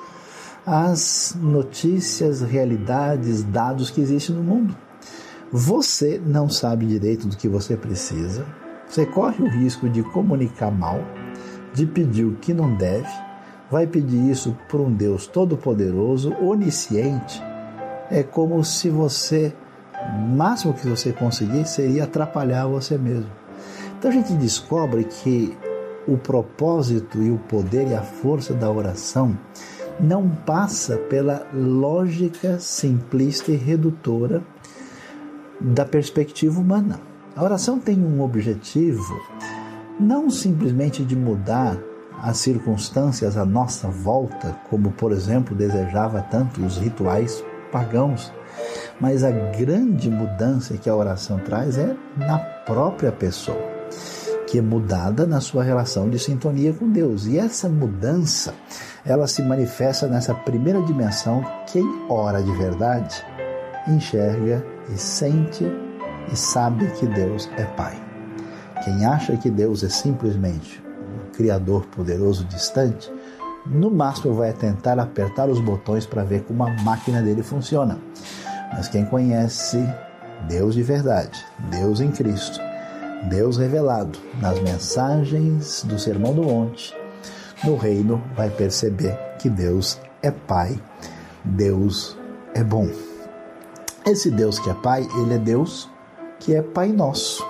as 0.63 1.35
notícias, 1.41 2.43
realidades, 2.43 3.41
dados 3.41 3.89
que 3.89 4.01
existem 4.01 4.35
no 4.35 4.43
mundo. 4.43 4.86
Você 5.51 6.21
não 6.23 6.49
sabe 6.49 6.85
direito 6.85 7.27
do 7.27 7.37
que 7.37 7.47
você 7.47 7.77
precisa, 7.77 8.45
você 8.87 9.05
corre 9.05 9.43
o 9.43 9.49
risco 9.49 9.89
de 9.89 10.03
comunicar 10.03 10.71
mal, 10.71 10.99
de 11.73 11.85
pedir 11.85 12.25
o 12.25 12.35
que 12.35 12.53
não 12.53 12.75
deve 12.75 13.27
vai 13.69 13.85
pedir 13.85 14.29
isso 14.29 14.55
para 14.67 14.79
um 14.79 14.91
Deus 14.91 15.27
todo-poderoso, 15.27 16.33
onisciente, 16.41 17.41
é 18.09 18.23
como 18.23 18.63
se 18.63 18.89
você, 18.89 19.53
o 19.93 20.35
máximo 20.35 20.73
que 20.73 20.87
você 20.87 21.11
conseguir 21.11 21.65
seria 21.65 22.05
atrapalhar 22.05 22.67
você 22.67 22.97
mesmo. 22.97 23.29
Então 23.97 24.09
a 24.09 24.13
gente 24.13 24.33
descobre 24.33 25.03
que 25.03 25.57
o 26.07 26.17
propósito 26.17 27.21
e 27.21 27.29
o 27.29 27.37
poder 27.37 27.87
e 27.89 27.95
a 27.95 28.01
força 28.01 28.53
da 28.53 28.71
oração 28.71 29.37
não 29.99 30.29
passa 30.29 30.95
pela 30.95 31.45
lógica 31.53 32.59
simplista 32.59 33.51
e 33.51 33.55
redutora 33.55 34.41
da 35.59 35.85
perspectiva 35.85 36.59
humana. 36.59 36.99
A 37.35 37.43
oração 37.43 37.79
tem 37.79 37.99
um 38.03 38.21
objetivo 38.21 39.19
não 39.99 40.29
simplesmente 40.29 41.03
de 41.03 41.15
mudar 41.15 41.77
as 42.21 42.37
circunstâncias 42.37 43.37
à 43.37 43.45
nossa 43.45 43.87
volta, 43.87 44.59
como 44.69 44.91
por 44.91 45.11
exemplo 45.11 45.55
desejava 45.55 46.21
tanto 46.21 46.65
os 46.65 46.77
rituais 46.77 47.43
pagãos, 47.71 48.31
mas 48.99 49.23
a 49.23 49.31
grande 49.31 50.09
mudança 50.09 50.77
que 50.77 50.89
a 50.89 50.95
oração 50.95 51.37
traz 51.39 51.77
é 51.77 51.95
na 52.15 52.39
própria 52.39 53.11
pessoa. 53.11 53.77
que 54.47 54.59
é 54.59 54.61
mudada 54.61 55.27
na 55.27 55.41
sua 55.41 55.61
relação 55.61 56.09
de 56.09 56.17
sintonia 56.17 56.71
com 56.71 56.89
Deus. 56.89 57.27
E 57.27 57.37
essa 57.37 57.67
mudança, 57.67 58.53
ela 59.05 59.27
se 59.27 59.43
manifesta 59.43 60.07
nessa 60.07 60.33
primeira 60.33 60.81
dimensão. 60.83 61.43
Quem 61.67 61.83
ora 62.07 62.41
de 62.41 62.51
verdade, 62.53 63.25
enxerga 63.89 64.65
e 64.89 64.97
sente 64.97 65.65
e 66.31 66.35
sabe 66.35 66.87
que 66.91 67.05
Deus 67.07 67.49
é 67.57 67.63
Pai. 67.63 67.97
Quem 68.83 69.05
acha 69.05 69.35
que 69.37 69.49
Deus 69.49 69.83
é 69.83 69.89
simplesmente 69.89 70.81
um 71.01 71.31
Criador 71.31 71.85
poderoso 71.87 72.43
distante, 72.45 73.11
no 73.65 73.91
máximo 73.91 74.33
vai 74.33 74.53
tentar 74.53 74.99
apertar 74.99 75.49
os 75.49 75.59
botões 75.59 76.05
para 76.05 76.23
ver 76.23 76.43
como 76.43 76.63
a 76.63 76.71
máquina 76.83 77.21
dele 77.21 77.43
funciona. 77.43 77.97
Mas 78.73 78.87
quem 78.87 79.05
conhece 79.05 79.77
Deus 80.47 80.75
de 80.75 80.83
verdade, 80.83 81.43
Deus 81.69 81.99
em 81.99 82.11
Cristo, 82.11 82.59
Deus 83.29 83.57
revelado 83.57 84.17
nas 84.39 84.59
mensagens 84.61 85.83
do 85.83 85.97
Sermão 85.97 86.33
do 86.33 86.43
Monte, 86.43 86.95
no 87.63 87.75
reino 87.75 88.21
vai 88.35 88.49
perceber 88.49 89.17
que 89.39 89.49
Deus 89.49 89.99
é 90.21 90.31
Pai, 90.31 90.79
Deus 91.43 92.17
é 92.53 92.63
bom. 92.63 93.06
Esse 94.07 94.31
Deus 94.31 94.57
que 94.57 94.69
é 94.69 94.73
Pai, 94.73 95.05
ele 95.19 95.33
é 95.33 95.37
Deus 95.37 95.89
que 96.39 96.55
é 96.55 96.61
Pai 96.61 96.87
nosso. 96.87 97.45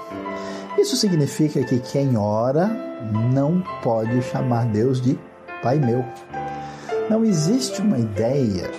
Isso 0.75 0.95
significa 0.95 1.63
que 1.63 1.79
quem 1.79 2.17
ora 2.17 2.67
não 3.31 3.63
pode 3.83 4.23
chamar 4.23 4.65
Deus 4.65 4.99
de 4.99 5.19
Pai 5.61 5.77
meu. 5.77 6.03
Não 7.11 7.23
existe 7.23 7.79
uma 7.79 7.99
ideia 7.99 8.71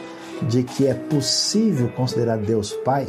de 0.49 0.65
que 0.65 0.89
é 0.89 0.95
possível 0.95 1.89
considerar 1.91 2.39
Deus 2.39 2.73
Pai 2.85 3.07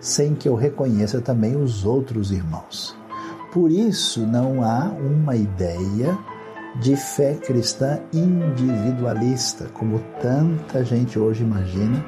sem 0.00 0.34
que 0.34 0.48
eu 0.48 0.54
reconheça 0.54 1.20
também 1.20 1.54
os 1.54 1.84
outros 1.84 2.30
irmãos. 2.30 2.96
Por 3.52 3.70
isso, 3.70 4.26
não 4.26 4.62
há 4.62 4.84
uma 4.98 5.36
ideia 5.36 6.16
de 6.80 6.96
fé 6.96 7.34
cristã 7.34 8.00
individualista, 8.14 9.66
como 9.74 10.00
tanta 10.22 10.82
gente 10.82 11.18
hoje 11.18 11.42
imagina, 11.42 12.02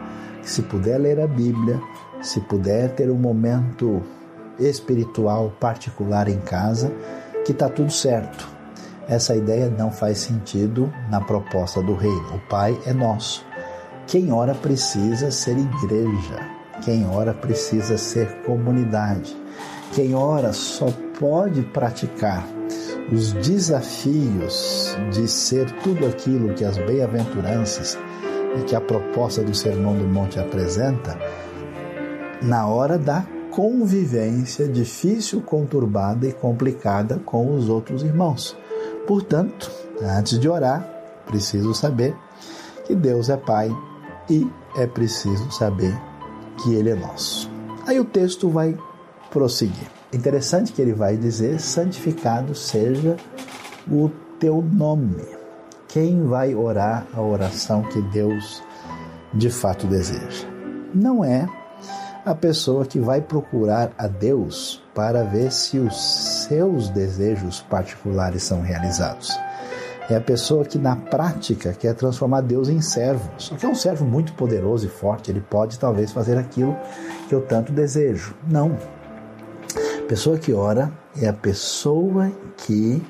se 0.49 0.63
puder 0.63 0.99
ler 0.99 1.21
a 1.21 1.27
Bíblia, 1.27 1.81
se 2.23 2.41
puder 2.41 2.95
ter 2.95 3.11
um 3.11 3.19
momento 3.19 4.03
espiritual 4.59 5.53
particular 5.61 6.29
em 6.29 6.41
casa, 6.41 6.93
que 7.45 7.53
está 7.53 7.69
tudo 7.69 7.93
certo. 7.93 8.49
Essa 9.09 9.37
ideia 9.37 9.71
não 9.71 9.91
faz 9.91 10.19
sentido 10.19 10.93
na 11.11 11.21
proposta 11.21 11.83
do 11.83 11.95
reino. 11.95 12.35
O 12.35 12.41
Pai 12.49 12.79
é 12.87 12.93
nosso. 12.93 13.45
Quem 14.07 14.33
ora 14.33 14.55
precisa 14.55 15.31
ser 15.31 15.57
igreja. 15.57 16.39
Quem 16.83 17.07
ora 17.07 17.35
precisa 17.35 17.99
ser 17.99 18.43
comunidade. 18.43 19.37
Quem 19.93 20.15
ora 20.15 20.53
só 20.53 20.89
pode 21.19 21.63
praticar 21.63 22.47
os 23.13 23.33
desafios 23.33 24.97
de 25.11 25.27
ser 25.27 25.71
tudo 25.83 26.07
aquilo 26.07 26.55
que 26.55 26.65
as 26.65 26.77
bem-aventuranças 26.79 27.99
e 28.59 28.65
que 28.65 28.75
a 28.75 28.81
proposta 28.81 29.43
do 29.43 29.55
Sermão 29.55 29.97
do 29.97 30.05
Monte 30.05 30.39
apresenta 30.39 31.19
na 32.43 32.67
hora 32.67 32.99
da 32.99 33.25
convivência 33.51 34.69
difícil, 34.69 35.41
conturbada 35.41 36.27
e 36.27 36.33
complicada 36.33 37.21
com 37.25 37.55
os 37.55 37.69
outros 37.69 38.03
irmãos. 38.03 38.57
Portanto, 39.07 39.71
antes 40.01 40.39
de 40.39 40.49
orar, 40.49 40.89
preciso 41.27 41.75
saber 41.75 42.15
que 42.87 42.95
Deus 42.95 43.29
é 43.29 43.37
Pai 43.37 43.71
e 44.31 44.49
é 44.77 44.87
preciso 44.87 45.51
saber 45.51 45.99
que 46.63 46.75
Ele 46.75 46.91
é 46.91 46.95
nosso. 46.95 47.51
Aí 47.87 47.99
o 47.99 48.05
texto 48.05 48.49
vai 48.49 48.77
prosseguir. 49.31 49.89
Interessante 50.13 50.73
que 50.73 50.81
ele 50.81 50.95
vai 50.95 51.17
dizer: 51.17 51.61
santificado 51.61 52.55
seja 52.55 53.17
o 53.91 54.11
teu 54.39 54.63
nome. 54.63 55.38
Quem 55.89 56.27
vai 56.27 56.55
orar 56.55 57.07
a 57.15 57.21
oração 57.21 57.83
que 57.83 58.01
Deus 58.03 58.63
de 59.33 59.49
fato 59.49 59.87
deseja? 59.87 60.47
Não 60.95 61.25
é 61.25 61.49
a 62.25 62.35
pessoa 62.35 62.85
que 62.85 62.99
vai 62.99 63.23
procurar 63.23 63.91
a 63.97 64.07
Deus 64.07 64.83
para 64.95 65.25
ver 65.25 65.51
se 65.51 65.79
os 65.79 65.97
seus 66.47 66.91
desejos 66.91 67.63
particulares 67.63 68.43
são 68.43 68.61
realizados. 68.61 69.35
É 70.11 70.17
a 70.17 70.21
pessoa 70.21 70.65
que 70.65 70.79
na 70.79 70.95
prática 70.95 71.73
quer 71.73 71.95
transformar 71.95 72.43
Deus 72.43 72.69
em 72.69 72.81
servo. 72.81 73.31
Só 73.39 73.57
que 73.57 73.65
é 73.65 73.69
um 73.69 73.75
servo 73.75 74.05
muito 74.05 74.35
poderoso 74.35 74.87
e 74.87 74.91
forte, 74.91 75.31
ele 75.31 75.41
pode 75.41 75.79
talvez 75.79 76.13
fazer 76.13 76.37
aquilo 76.37 76.77
que 77.29 77.35
eu 77.35 77.41
tanto 77.41 77.73
desejo. 77.73 78.35
Não, 78.47 78.77
pessoa 80.09 80.39
que 80.39 80.55
ora 80.55 80.91
é 81.21 81.29
a 81.29 81.35
pessoa 81.35 82.33
que 82.57 83.03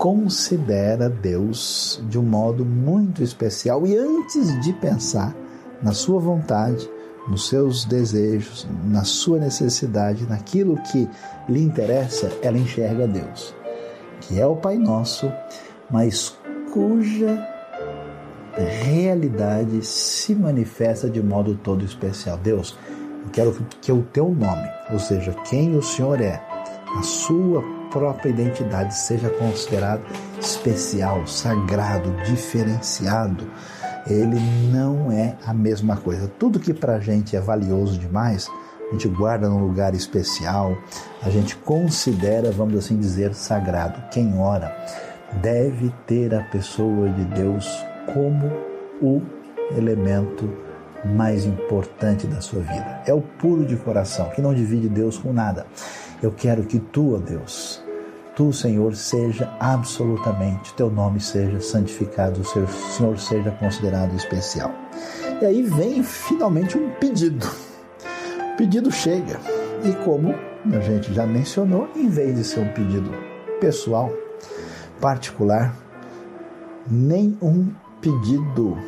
considera 0.00 1.10
Deus 1.10 2.02
de 2.08 2.18
um 2.18 2.22
modo 2.22 2.64
muito 2.64 3.22
especial 3.22 3.86
e 3.86 3.94
antes 3.94 4.58
de 4.62 4.72
pensar 4.72 5.36
na 5.82 5.92
sua 5.92 6.18
vontade, 6.18 6.88
nos 7.28 7.50
seus 7.50 7.84
desejos, 7.84 8.66
na 8.86 9.04
sua 9.04 9.38
necessidade, 9.38 10.26
naquilo 10.26 10.78
que 10.90 11.06
lhe 11.46 11.62
interessa, 11.62 12.32
ela 12.40 12.56
enxerga 12.56 13.06
Deus, 13.06 13.54
que 14.22 14.40
é 14.40 14.46
o 14.46 14.56
Pai 14.56 14.78
Nosso, 14.78 15.30
mas 15.90 16.34
cuja 16.72 17.38
realidade 18.56 19.84
se 19.84 20.34
manifesta 20.34 21.10
de 21.10 21.22
modo 21.22 21.54
todo 21.56 21.84
especial. 21.84 22.38
Deus, 22.38 22.74
eu 23.22 23.30
quero 23.30 23.66
que 23.82 23.92
o 23.92 24.00
teu 24.00 24.30
nome, 24.30 24.66
ou 24.90 24.98
seja, 24.98 25.34
quem 25.50 25.76
o 25.76 25.82
Senhor 25.82 26.22
é, 26.22 26.42
a 26.96 27.02
sua 27.02 27.79
própria 27.90 28.30
identidade 28.30 28.94
seja 28.96 29.28
considerado 29.30 30.02
especial, 30.40 31.26
sagrado, 31.26 32.10
diferenciado. 32.24 33.46
Ele 34.06 34.40
não 34.72 35.12
é 35.12 35.36
a 35.46 35.52
mesma 35.52 35.96
coisa. 35.96 36.30
Tudo 36.38 36.58
que 36.58 36.72
para 36.72 36.96
a 36.96 37.00
gente 37.00 37.36
é 37.36 37.40
valioso 37.40 37.98
demais, 37.98 38.48
a 38.88 38.92
gente 38.92 39.08
guarda 39.08 39.48
num 39.48 39.64
lugar 39.64 39.94
especial, 39.94 40.76
a 41.22 41.30
gente 41.30 41.54
considera, 41.56 42.50
vamos 42.50 42.76
assim 42.76 42.98
dizer, 42.98 43.34
sagrado. 43.34 44.02
Quem 44.10 44.38
ora 44.38 44.74
deve 45.42 45.92
ter 46.06 46.34
a 46.34 46.42
pessoa 46.42 47.08
de 47.10 47.24
Deus 47.26 47.68
como 48.12 48.50
o 49.00 49.22
elemento 49.76 50.50
mais 51.04 51.44
importante 51.44 52.26
da 52.26 52.40
sua 52.40 52.60
vida. 52.60 53.02
É 53.06 53.14
o 53.14 53.20
puro 53.20 53.64
de 53.64 53.76
coração, 53.76 54.28
que 54.30 54.42
não 54.42 54.52
divide 54.52 54.88
Deus 54.88 55.16
com 55.16 55.32
nada. 55.32 55.66
Eu 56.22 56.32
quero 56.32 56.64
que 56.64 56.78
tu, 56.78 57.14
ó 57.14 57.18
Deus, 57.18 57.79
tu, 58.40 58.54
Senhor, 58.54 58.96
seja 58.96 59.52
absolutamente, 59.60 60.72
teu 60.72 60.90
nome 60.90 61.20
seja 61.20 61.60
santificado, 61.60 62.40
o 62.40 62.44
Senhor 62.46 63.18
seja 63.18 63.50
considerado 63.50 64.16
especial. 64.16 64.72
E 65.42 65.44
aí 65.44 65.62
vem 65.62 66.02
finalmente 66.02 66.78
um 66.78 66.88
pedido. 66.92 67.46
O 68.54 68.56
pedido 68.56 68.90
chega. 68.90 69.38
E 69.84 69.92
como 70.06 70.34
a 70.74 70.80
gente 70.80 71.12
já 71.12 71.26
mencionou, 71.26 71.86
em 71.94 72.08
vez 72.08 72.34
de 72.34 72.42
ser 72.42 72.60
um 72.60 72.72
pedido 72.72 73.10
pessoal, 73.60 74.10
particular, 75.02 75.76
nem 76.90 77.36
um 77.42 77.68
pedido 78.00 78.78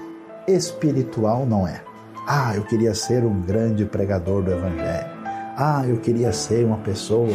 espiritual 0.48 1.44
não 1.44 1.68
é. 1.68 1.82
Ah, 2.26 2.56
eu 2.56 2.64
queria 2.64 2.94
ser 2.94 3.22
um 3.22 3.42
grande 3.42 3.84
pregador 3.84 4.42
do 4.42 4.50
Evangelho. 4.50 5.10
Ah, 5.58 5.84
eu 5.86 5.98
queria 5.98 6.32
ser 6.32 6.64
uma 6.64 6.78
pessoa 6.78 7.28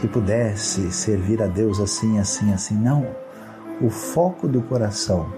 que 0.00 0.08
pudesse 0.08 0.90
servir 0.90 1.42
a 1.42 1.46
Deus 1.46 1.78
assim, 1.78 2.18
assim, 2.18 2.52
assim. 2.52 2.74
Não. 2.74 3.06
O 3.80 3.90
foco 3.90 4.48
do 4.48 4.62
coração 4.62 5.32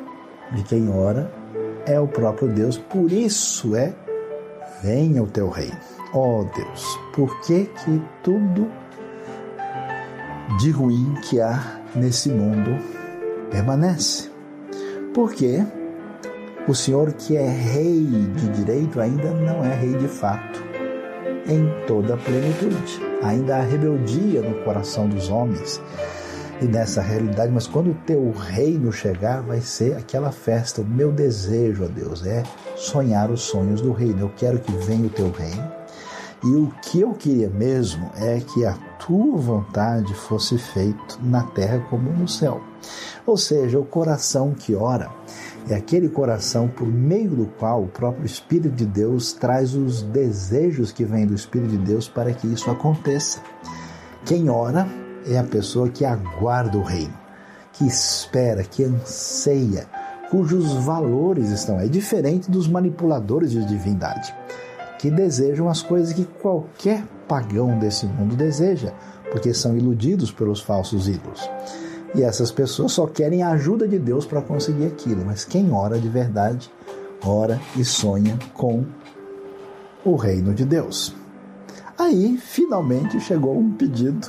de 0.53 0.63
quem 0.63 0.89
ora 0.89 1.33
é 1.87 1.99
o 1.99 2.07
próprio 2.07 2.49
Deus. 2.49 2.79
Por 2.79 3.11
isso 3.11 3.75
é: 3.75 3.93
venha 4.83 5.23
o 5.23 5.27
teu 5.27 5.49
reino. 5.49 5.79
Ó 6.15 6.41
oh, 6.41 6.45
Deus, 6.45 6.99
por 7.15 7.41
que 7.41 7.65
que 7.65 8.03
tudo 8.23 8.71
de 10.59 10.71
ruim 10.71 11.15
que 11.23 11.41
há 11.41 11.81
nesse 11.95 12.29
mundo 12.29 12.79
permanece? 13.51 14.31
Porque 15.15 15.65
o 16.69 16.75
Senhor, 16.75 17.13
que 17.15 17.37
é 17.37 17.49
rei 17.49 18.05
de 18.05 18.49
direito, 18.51 19.01
ainda 19.01 19.33
não 19.33 19.65
é 19.65 19.75
rei 19.75 19.95
de 19.97 20.07
fato, 20.07 20.63
em 21.47 21.69
toda 21.87 22.15
a 22.15 22.17
plenitude. 22.17 23.01
Ainda 23.23 23.57
há 23.57 23.63
rebeldia 23.63 24.43
no 24.43 24.63
coração 24.65 25.09
dos 25.09 25.29
homens 25.29 25.81
e 26.61 26.67
nessa 26.67 27.03
realidade, 27.03 27.51
mas 27.53 27.67
quando 27.67 27.91
o 27.91 27.97
teu 28.07 28.31
reino 28.31 28.93
chegar, 28.93 29.43
vai 29.43 29.61
ser 29.61 29.97
aquela 29.97 30.31
festa. 30.31 30.81
O 30.81 30.85
meu 30.85 31.11
desejo, 31.11 31.85
ó 31.85 31.89
Deus, 31.89 32.25
é 32.25 32.45
sonhar 32.77 33.31
os 33.31 33.43
sonhos 33.43 33.81
do 33.81 33.93
reino. 33.93 34.21
Eu 34.21 34.33
quero 34.37 34.61
que 34.61 34.73
venha 34.73 35.07
o 35.07 35.11
teu 35.11 35.31
reino. 35.31 35.73
E 36.45 36.49
o 36.49 36.73
que 36.83 37.01
eu 37.01 37.15
queria 37.15 37.49
mesmo 37.49 38.11
é 38.17 38.41
que 38.41 38.65
a 38.65 38.75
tua 38.99 39.37
vontade 39.37 40.13
fosse 40.15 40.59
feita 40.59 41.17
na 41.21 41.43
terra 41.43 41.85
como 41.91 42.13
no 42.13 42.29
céu. 42.29 42.61
Ou 43.27 43.37
seja, 43.37 43.79
o 43.79 43.85
coração 43.85 44.53
que 44.53 44.75
ora 44.75 45.11
é 45.69 45.75
aquele 45.75 46.09
coração 46.09 46.69
por 46.69 46.87
meio 46.87 47.31
do 47.31 47.47
qual 47.47 47.85
o 47.85 47.89
próprio 47.89 48.27
Espírito 48.27 48.75
de 48.75 48.87
Deus 48.87 49.33
traz 49.33 49.75
os 49.75 50.03
desejos 50.03 50.91
que 50.91 51.05
vêm 51.05 51.27
do 51.27 51.35
Espírito 51.35 51.71
de 51.71 51.79
Deus 51.79 52.09
para 52.09 52.33
que 52.33 52.47
isso 52.47 52.71
aconteça. 52.71 53.41
Quem 54.25 54.49
ora 54.49 54.87
é 55.27 55.39
a 55.39 55.45
pessoa 55.45 55.89
que 55.89 56.05
aguarda 56.05 56.77
o 56.77 56.83
reino, 56.83 57.15
que 57.73 57.87
espera, 57.87 58.65
que 58.65 58.85
anseia, 58.85 59.87
cujos 60.31 60.73
valores 60.85 61.51
estão 61.51 61.79
aí, 61.79 61.89
diferente 61.89 62.51
dos 62.51 62.67
manipuladores 62.67 63.51
de 63.51 63.65
divindade, 63.65 64.35
que 64.99 65.11
desejam 65.11 65.69
as 65.69 65.83
coisas 65.83 66.13
que 66.13 66.25
qualquer 66.25 67.05
pagão 67.29 67.79
desse 67.79 68.07
mundo 68.07 68.35
deseja, 68.35 68.93
porque 69.31 69.55
são 69.55 69.77
iludidos 69.77 70.31
pelos 70.31 70.61
falsos 70.61 71.09
ídolos. 71.09 71.49
E 72.15 72.23
essas 72.23 72.53
pessoas 72.53 72.93
só 72.93 73.07
querem 73.07 73.43
a 73.43 73.51
ajuda 73.51 73.89
de 73.89 73.99
Deus 73.99 74.27
para 74.27 74.43
conseguir 74.43 74.87
aquilo, 74.87 75.25
mas 75.25 75.45
quem 75.45 75.73
ora 75.73 75.99
de 75.99 76.09
verdade, 76.09 76.71
ora 77.25 77.61
e 77.77 77.85
sonha 77.85 78.39
com 78.53 78.85
o 80.05 80.17
reino 80.17 80.53
de 80.53 80.65
Deus. 80.65 81.15
Aí, 81.99 82.37
finalmente, 82.37 83.21
chegou 83.21 83.57
um 83.57 83.73
pedido 83.73 84.29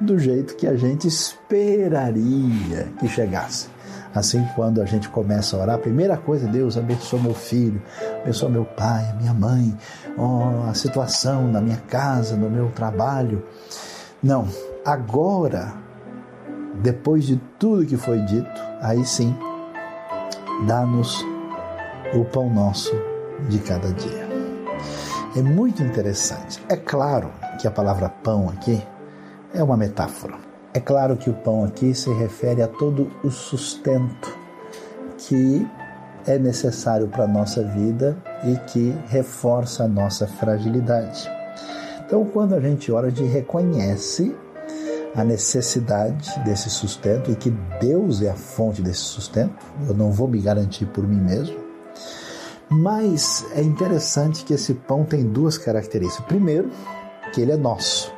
do 0.00 0.18
jeito 0.18 0.56
que 0.56 0.66
a 0.66 0.76
gente 0.76 1.08
esperaria 1.08 2.88
que 2.98 3.08
chegasse. 3.08 3.68
Assim, 4.14 4.46
quando 4.54 4.80
a 4.80 4.86
gente 4.86 5.08
começa 5.08 5.56
a 5.56 5.60
orar, 5.60 5.76
a 5.76 5.78
primeira 5.78 6.16
coisa, 6.16 6.46
Deus 6.46 6.76
abençoa 6.76 7.20
meu 7.20 7.34
filho, 7.34 7.82
abençoa 8.22 8.48
meu 8.48 8.64
pai, 8.64 9.14
minha 9.18 9.34
mãe, 9.34 9.76
oh, 10.16 10.68
a 10.68 10.74
situação 10.74 11.46
na 11.48 11.60
minha 11.60 11.76
casa, 11.88 12.34
no 12.34 12.48
meu 12.48 12.70
trabalho. 12.70 13.44
Não, 14.22 14.48
agora, 14.84 15.74
depois 16.82 17.24
de 17.24 17.36
tudo 17.58 17.86
que 17.86 17.96
foi 17.96 18.20
dito, 18.20 18.60
aí 18.80 19.04
sim, 19.04 19.36
dá-nos 20.66 21.24
o 22.14 22.24
pão 22.24 22.52
nosso 22.52 22.92
de 23.48 23.58
cada 23.58 23.92
dia. 23.92 24.26
É 25.36 25.42
muito 25.42 25.82
interessante. 25.82 26.62
É 26.68 26.76
claro 26.76 27.30
que 27.60 27.66
a 27.66 27.70
palavra 27.70 28.08
pão 28.08 28.48
aqui 28.48 28.82
é 29.52 29.62
uma 29.62 29.76
metáfora. 29.76 30.34
É 30.72 30.80
claro 30.80 31.16
que 31.16 31.30
o 31.30 31.34
pão 31.34 31.64
aqui 31.64 31.94
se 31.94 32.12
refere 32.12 32.62
a 32.62 32.68
todo 32.68 33.10
o 33.22 33.30
sustento 33.30 34.36
que 35.18 35.66
é 36.26 36.38
necessário 36.38 37.08
para 37.08 37.24
a 37.24 37.28
nossa 37.28 37.62
vida 37.62 38.16
e 38.44 38.56
que 38.70 38.94
reforça 39.08 39.84
a 39.84 39.88
nossa 39.88 40.26
fragilidade. 40.26 41.30
Então, 42.04 42.24
quando 42.24 42.54
a 42.54 42.60
gente 42.60 42.90
ora, 42.92 43.08
a 43.08 43.10
gente 43.10 43.24
reconhece 43.24 44.34
a 45.16 45.24
necessidade 45.24 46.38
desse 46.44 46.68
sustento 46.68 47.30
e 47.30 47.34
que 47.34 47.50
Deus 47.80 48.20
é 48.20 48.28
a 48.28 48.34
fonte 48.34 48.82
desse 48.82 49.00
sustento. 49.00 49.54
Eu 49.88 49.94
não 49.94 50.12
vou 50.12 50.28
me 50.28 50.38
garantir 50.38 50.84
por 50.86 51.08
mim 51.08 51.20
mesmo. 51.20 51.56
Mas 52.68 53.46
é 53.54 53.62
interessante 53.62 54.44
que 54.44 54.52
esse 54.52 54.74
pão 54.74 55.04
tem 55.04 55.24
duas 55.24 55.56
características. 55.56 56.26
Primeiro, 56.26 56.70
que 57.32 57.40
ele 57.40 57.52
é 57.52 57.56
nosso. 57.56 58.12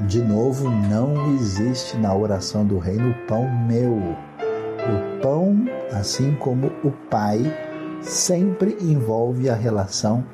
De 0.00 0.20
novo, 0.20 0.68
não 0.68 1.34
existe 1.34 1.96
na 1.96 2.14
oração 2.14 2.64
do 2.66 2.78
reino 2.78 3.10
o 3.10 3.26
pão 3.26 3.48
meu. 3.66 3.92
O 3.92 5.20
pão, 5.22 5.66
assim 5.92 6.34
como 6.34 6.68
o 6.82 6.90
Pai, 7.10 7.40
sempre 8.00 8.76
envolve 8.80 9.48
a 9.48 9.54
relação 9.54 10.24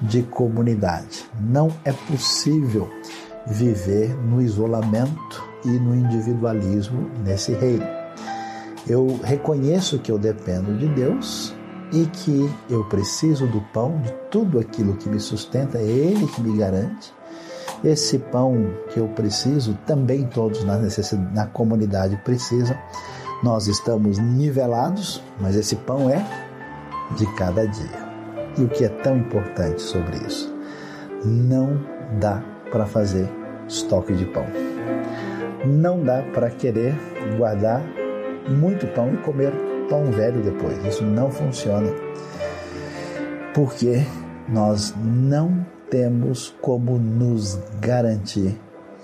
de 0.00 0.22
comunidade. 0.22 1.26
Não 1.38 1.68
é 1.84 1.92
possível 1.92 2.90
viver 3.46 4.16
no 4.24 4.40
isolamento 4.40 5.49
e 5.64 5.68
no 5.68 5.94
individualismo 5.94 7.10
nesse 7.24 7.52
reino. 7.52 7.86
Eu 8.88 9.20
reconheço 9.22 9.98
que 9.98 10.10
eu 10.10 10.18
dependo 10.18 10.76
de 10.76 10.88
Deus 10.88 11.54
e 11.92 12.06
que 12.06 12.50
eu 12.68 12.84
preciso 12.84 13.46
do 13.46 13.60
pão, 13.72 14.00
de 14.00 14.12
tudo 14.30 14.58
aquilo 14.58 14.96
que 14.96 15.08
me 15.08 15.20
sustenta, 15.20 15.78
é 15.78 15.82
Ele 15.82 16.26
que 16.26 16.40
me 16.40 16.56
garante. 16.56 17.12
Esse 17.82 18.18
pão 18.18 18.74
que 18.90 19.00
eu 19.00 19.08
preciso, 19.08 19.76
também 19.86 20.26
todos 20.26 20.64
na, 20.64 20.78
na 21.32 21.46
comunidade 21.46 22.16
precisam. 22.24 22.76
Nós 23.42 23.66
estamos 23.66 24.18
nivelados, 24.18 25.22
mas 25.40 25.56
esse 25.56 25.74
pão 25.76 26.10
é 26.10 26.24
de 27.16 27.26
cada 27.34 27.66
dia. 27.66 28.10
E 28.58 28.62
o 28.62 28.68
que 28.68 28.84
é 28.84 28.88
tão 28.88 29.16
importante 29.16 29.80
sobre 29.80 30.16
isso? 30.18 30.54
Não 31.24 31.80
dá 32.20 32.42
para 32.70 32.84
fazer 32.86 33.28
estoque 33.66 34.14
de 34.14 34.26
pão. 34.26 34.69
Não 35.64 36.02
dá 36.02 36.22
para 36.34 36.50
querer 36.50 36.94
guardar 37.36 37.82
muito 38.48 38.86
pão 38.88 39.12
e 39.12 39.16
comer 39.18 39.52
pão 39.88 40.10
velho 40.10 40.42
depois. 40.42 40.82
Isso 40.84 41.04
não 41.04 41.30
funciona. 41.30 41.92
Porque 43.52 44.02
nós 44.48 44.94
não 44.96 45.66
temos 45.90 46.54
como 46.62 46.98
nos 46.98 47.58
garantir 47.80 48.58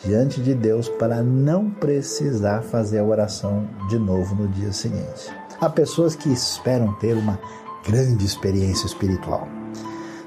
diante 0.05 0.41
de 0.41 0.55
Deus 0.55 0.89
para 0.89 1.23
não 1.23 1.71
precisar 1.71 2.63
fazer 2.63 3.01
a 3.01 3.05
oração 3.05 3.69
de 3.89 3.99
novo 3.99 4.35
no 4.35 4.49
dia 4.49 4.73
seguinte. 4.73 5.33
Há 5.61 5.69
pessoas 5.69 6.15
que 6.15 6.33
esperam 6.33 6.93
ter 6.95 7.15
uma 7.15 7.39
grande 7.87 8.25
experiência 8.25 8.87
espiritual, 8.87 9.49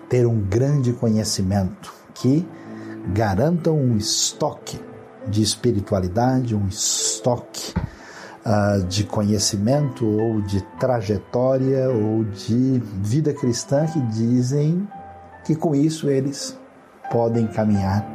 ter 0.09 0.25
um 0.25 0.39
grande 0.41 0.91
conhecimento 0.93 1.93
que 2.13 2.47
garantam 3.13 3.77
um 3.77 3.95
estoque 3.97 4.79
de 5.27 5.41
espiritualidade, 5.41 6.55
um 6.55 6.67
estoque 6.67 7.73
uh, 8.45 8.83
de 8.85 9.03
conhecimento 9.03 10.05
ou 10.05 10.41
de 10.41 10.61
trajetória 10.79 11.89
ou 11.89 12.23
de 12.23 12.81
vida 13.01 13.33
cristã 13.33 13.85
que 13.85 13.99
dizem 14.07 14.87
que 15.45 15.55
com 15.55 15.75
isso 15.75 16.09
eles 16.09 16.57
podem 17.11 17.47
caminhar 17.47 18.05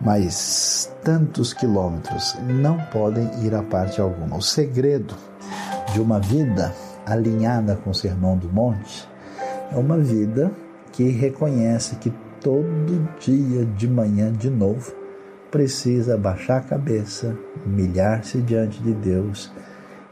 mas 0.00 0.92
tantos 1.02 1.52
quilômetros 1.52 2.36
não 2.42 2.78
podem 2.86 3.28
ir 3.44 3.54
a 3.54 3.62
parte 3.62 4.00
alguma. 4.00 4.36
O 4.36 4.42
segredo 4.42 5.14
de 5.92 6.00
uma 6.00 6.20
vida 6.20 6.72
alinhada 7.04 7.76
com 7.76 7.90
o 7.90 7.94
Sermão 7.94 8.36
do 8.36 8.48
Monte 8.48 9.08
é 9.72 9.76
uma 9.76 9.98
vida 9.98 10.52
que 10.92 11.08
reconhece 11.08 11.96
que 11.96 12.12
todo 12.40 13.08
dia 13.18 13.64
de 13.64 13.88
manhã, 13.88 14.32
de 14.32 14.50
novo, 14.50 14.92
precisa 15.50 16.16
baixar 16.16 16.58
a 16.58 16.62
cabeça, 16.62 17.36
humilhar-se 17.64 18.38
diante 18.42 18.82
de 18.82 18.92
Deus 18.92 19.50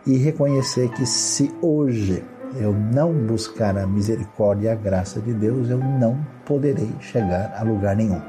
e 0.07 0.17
reconhecer 0.17 0.89
que 0.91 1.05
se 1.05 1.53
hoje 1.61 2.25
eu 2.55 2.73
não 2.73 3.13
buscar 3.13 3.77
a 3.77 3.87
misericórdia 3.87 4.69
e 4.69 4.73
a 4.73 4.75
graça 4.75 5.21
de 5.21 5.35
Deus, 5.35 5.69
eu 5.69 5.79
não 5.79 6.19
poderei 6.45 6.91
chegar 7.01 7.55
a 7.57 7.63
lugar 7.63 7.97
nenhum. 7.97 8.21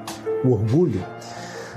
O 0.44 0.52
orgulho, 0.52 1.04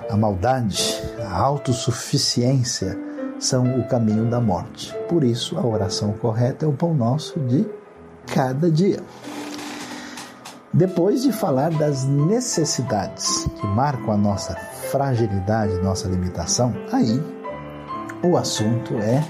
a 0.08 0.16
maldade, 0.16 1.02
a 1.22 1.38
autossuficiência 1.38 2.98
são 3.38 3.78
o 3.78 3.86
caminho 3.86 4.28
da 4.28 4.40
morte. 4.40 4.94
Por 5.08 5.22
isso, 5.22 5.58
a 5.58 5.66
oração 5.66 6.12
correta 6.12 6.64
é 6.64 6.68
o 6.68 6.72
pão 6.72 6.94
nosso 6.94 7.38
de 7.40 7.66
cada 8.34 8.70
dia. 8.70 9.00
Depois 10.72 11.22
de 11.22 11.32
falar 11.32 11.70
das 11.70 12.04
necessidades 12.04 13.48
que 13.60 13.66
marcam 13.66 14.12
a 14.12 14.16
nossa 14.16 14.54
fragilidade, 14.90 15.74
nossa 15.79 16.09
limitação, 16.09 16.74
aí 16.92 17.22
o 18.24 18.37
assunto 18.37 18.94
é 18.96 19.24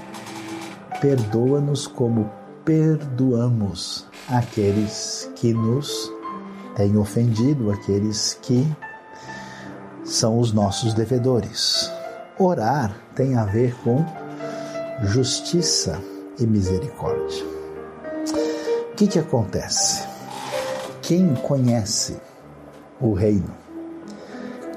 perdoa-nos 0.99 1.85
como 1.85 2.29
perdoamos 2.65 4.07
aqueles 4.27 5.31
que 5.35 5.53
nos 5.53 6.11
têm 6.75 6.97
ofendido, 6.97 7.71
aqueles 7.71 8.37
que 8.41 8.65
são 10.03 10.39
os 10.39 10.51
nossos 10.51 10.93
devedores. 10.93 11.91
Orar 12.39 12.95
tem 13.15 13.35
a 13.35 13.45
ver 13.45 13.75
com 13.83 14.03
justiça 15.03 16.01
e 16.39 16.45
misericórdia. 16.45 17.45
O 18.91 18.95
que, 18.95 19.07
que 19.07 19.19
acontece? 19.19 20.07
Quem 21.01 21.35
conhece 21.35 22.19
o 22.99 23.13
reino, 23.13 23.51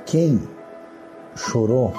quem 0.06 0.40
chorou 1.36 1.92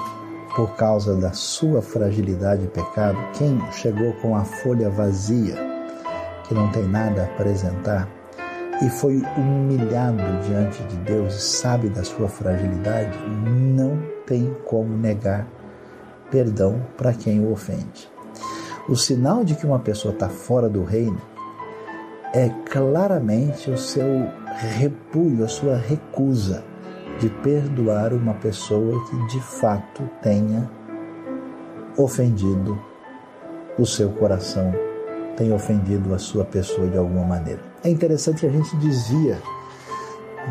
por 0.54 0.74
causa 0.76 1.14
da 1.14 1.32
sua 1.32 1.82
fragilidade 1.82 2.64
e 2.64 2.68
pecado, 2.68 3.18
quem 3.34 3.60
chegou 3.72 4.12
com 4.14 4.34
a 4.34 4.44
folha 4.44 4.88
vazia, 4.88 5.54
que 6.44 6.54
não 6.54 6.70
tem 6.70 6.88
nada 6.88 7.22
a 7.22 7.24
apresentar, 7.26 8.08
e 8.82 8.88
foi 8.88 9.22
humilhado 9.36 10.22
diante 10.46 10.82
de 10.84 10.96
Deus 10.98 11.34
e 11.34 11.40
sabe 11.40 11.88
da 11.88 12.04
sua 12.04 12.28
fragilidade, 12.28 13.18
não 13.28 13.98
tem 14.26 14.54
como 14.64 14.96
negar 14.96 15.46
perdão 16.30 16.82
para 16.96 17.12
quem 17.12 17.40
o 17.40 17.52
ofende. 17.52 18.10
O 18.88 18.96
sinal 18.96 19.44
de 19.44 19.54
que 19.54 19.66
uma 19.66 19.78
pessoa 19.78 20.14
está 20.14 20.28
fora 20.28 20.68
do 20.68 20.84
reino 20.84 21.20
é 22.32 22.48
claramente 22.70 23.70
o 23.70 23.78
seu 23.78 24.26
repúdio, 24.78 25.44
a 25.44 25.48
sua 25.48 25.76
recusa 25.76 26.64
de 27.18 27.28
perdoar 27.28 28.12
uma 28.12 28.34
pessoa 28.34 29.04
que 29.08 29.26
de 29.26 29.40
fato 29.40 30.08
tenha 30.22 30.70
ofendido 31.96 32.78
o 33.78 33.86
seu 33.86 34.10
coração, 34.10 34.72
tenha 35.36 35.54
ofendido 35.54 36.14
a 36.14 36.18
sua 36.18 36.44
pessoa 36.44 36.86
de 36.88 36.98
alguma 36.98 37.24
maneira. 37.24 37.60
É 37.82 37.88
interessante 37.88 38.40
que 38.40 38.46
a 38.46 38.50
gente 38.50 38.76
desvia 38.76 39.38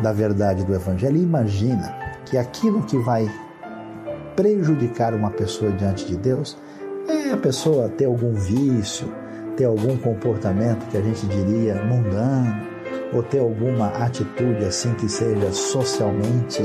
da 0.02 0.12
verdade 0.12 0.64
do 0.64 0.74
Evangelho 0.74 1.16
e 1.16 1.22
imagina 1.22 1.96
que 2.24 2.36
aquilo 2.36 2.82
que 2.82 2.98
vai 2.98 3.30
prejudicar 4.34 5.14
uma 5.14 5.30
pessoa 5.30 5.70
diante 5.72 6.04
de 6.04 6.16
Deus 6.16 6.58
é 7.08 7.32
a 7.32 7.36
pessoa 7.36 7.88
ter 7.88 8.04
algum 8.04 8.32
vício, 8.34 9.08
ter 9.56 9.64
algum 9.64 9.96
comportamento 9.96 10.86
que 10.90 10.96
a 10.96 11.00
gente 11.00 11.26
diria 11.26 11.82
mundano, 11.84 12.65
ou 13.12 13.22
ter 13.22 13.40
alguma 13.40 13.88
atitude 13.88 14.64
assim 14.64 14.94
que 14.94 15.08
seja 15.08 15.52
socialmente 15.52 16.62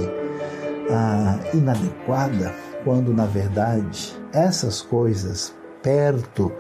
ah, 0.90 1.40
inadequada, 1.54 2.54
quando 2.84 3.14
na 3.14 3.26
verdade 3.26 4.16
essas 4.34 4.82
coisas 4.82 5.54
perto 5.82 6.52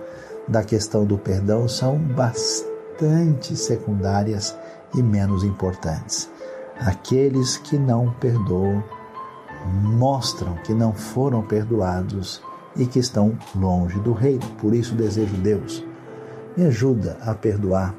da 0.47 0.63
questão 0.63 1.05
do 1.05 1.17
perdão 1.17 1.67
são 1.67 1.97
bastante 1.97 3.55
secundárias 3.55 4.57
e 4.95 5.01
menos 5.01 5.43
importantes. 5.43 6.29
Aqueles 6.79 7.57
que 7.57 7.77
não 7.77 8.11
perdoam 8.19 8.83
mostram 9.83 10.55
que 10.63 10.73
não 10.73 10.93
foram 10.93 11.41
perdoados 11.43 12.41
e 12.75 12.85
que 12.85 12.99
estão 12.99 13.37
longe 13.55 13.99
do 13.99 14.13
reino. 14.13 14.45
Por 14.59 14.73
isso 14.73 14.95
desejo 14.95 15.35
Deus, 15.35 15.85
me 16.57 16.65
ajuda 16.65 17.17
a 17.21 17.33
perdoar 17.33 17.93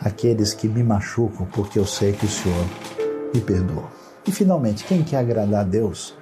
aqueles 0.00 0.52
que 0.54 0.68
me 0.68 0.82
machucam, 0.82 1.46
porque 1.46 1.78
eu 1.78 1.86
sei 1.86 2.12
que 2.12 2.26
o 2.26 2.28
Senhor 2.28 2.66
me 3.32 3.40
perdoa. 3.40 3.88
E 4.26 4.32
finalmente, 4.32 4.84
quem 4.84 5.02
quer 5.02 5.18
agradar 5.18 5.60
a 5.60 5.64
Deus, 5.64 6.16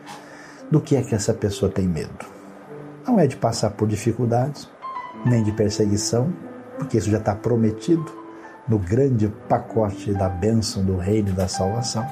do 0.71 0.81
que 0.81 0.97
é 0.97 1.03
que 1.03 1.15
essa 1.15 1.33
pessoa 1.33 1.71
tem 1.71 1.87
medo? 1.87 2.27
Não 3.07 3.19
é 3.19 3.27
de 3.27 3.37
passar 3.37 3.71
por 3.71 3.87
dificuldades, 3.87 4.69
nem 5.25 5.43
de 5.43 5.53
perseguição, 5.53 6.33
porque 6.79 6.99
isso 6.99 7.11
já 7.11 7.19
está 7.19 7.35
prometido 7.35 8.05
no 8.69 8.79
grande 8.79 9.29
pacote 9.49 10.13
da 10.13 10.29
bênção 10.29 10.85
do 10.85 10.97
reino 10.97 11.31
e 11.31 11.33
da 11.33 11.49
salvação. 11.49 12.07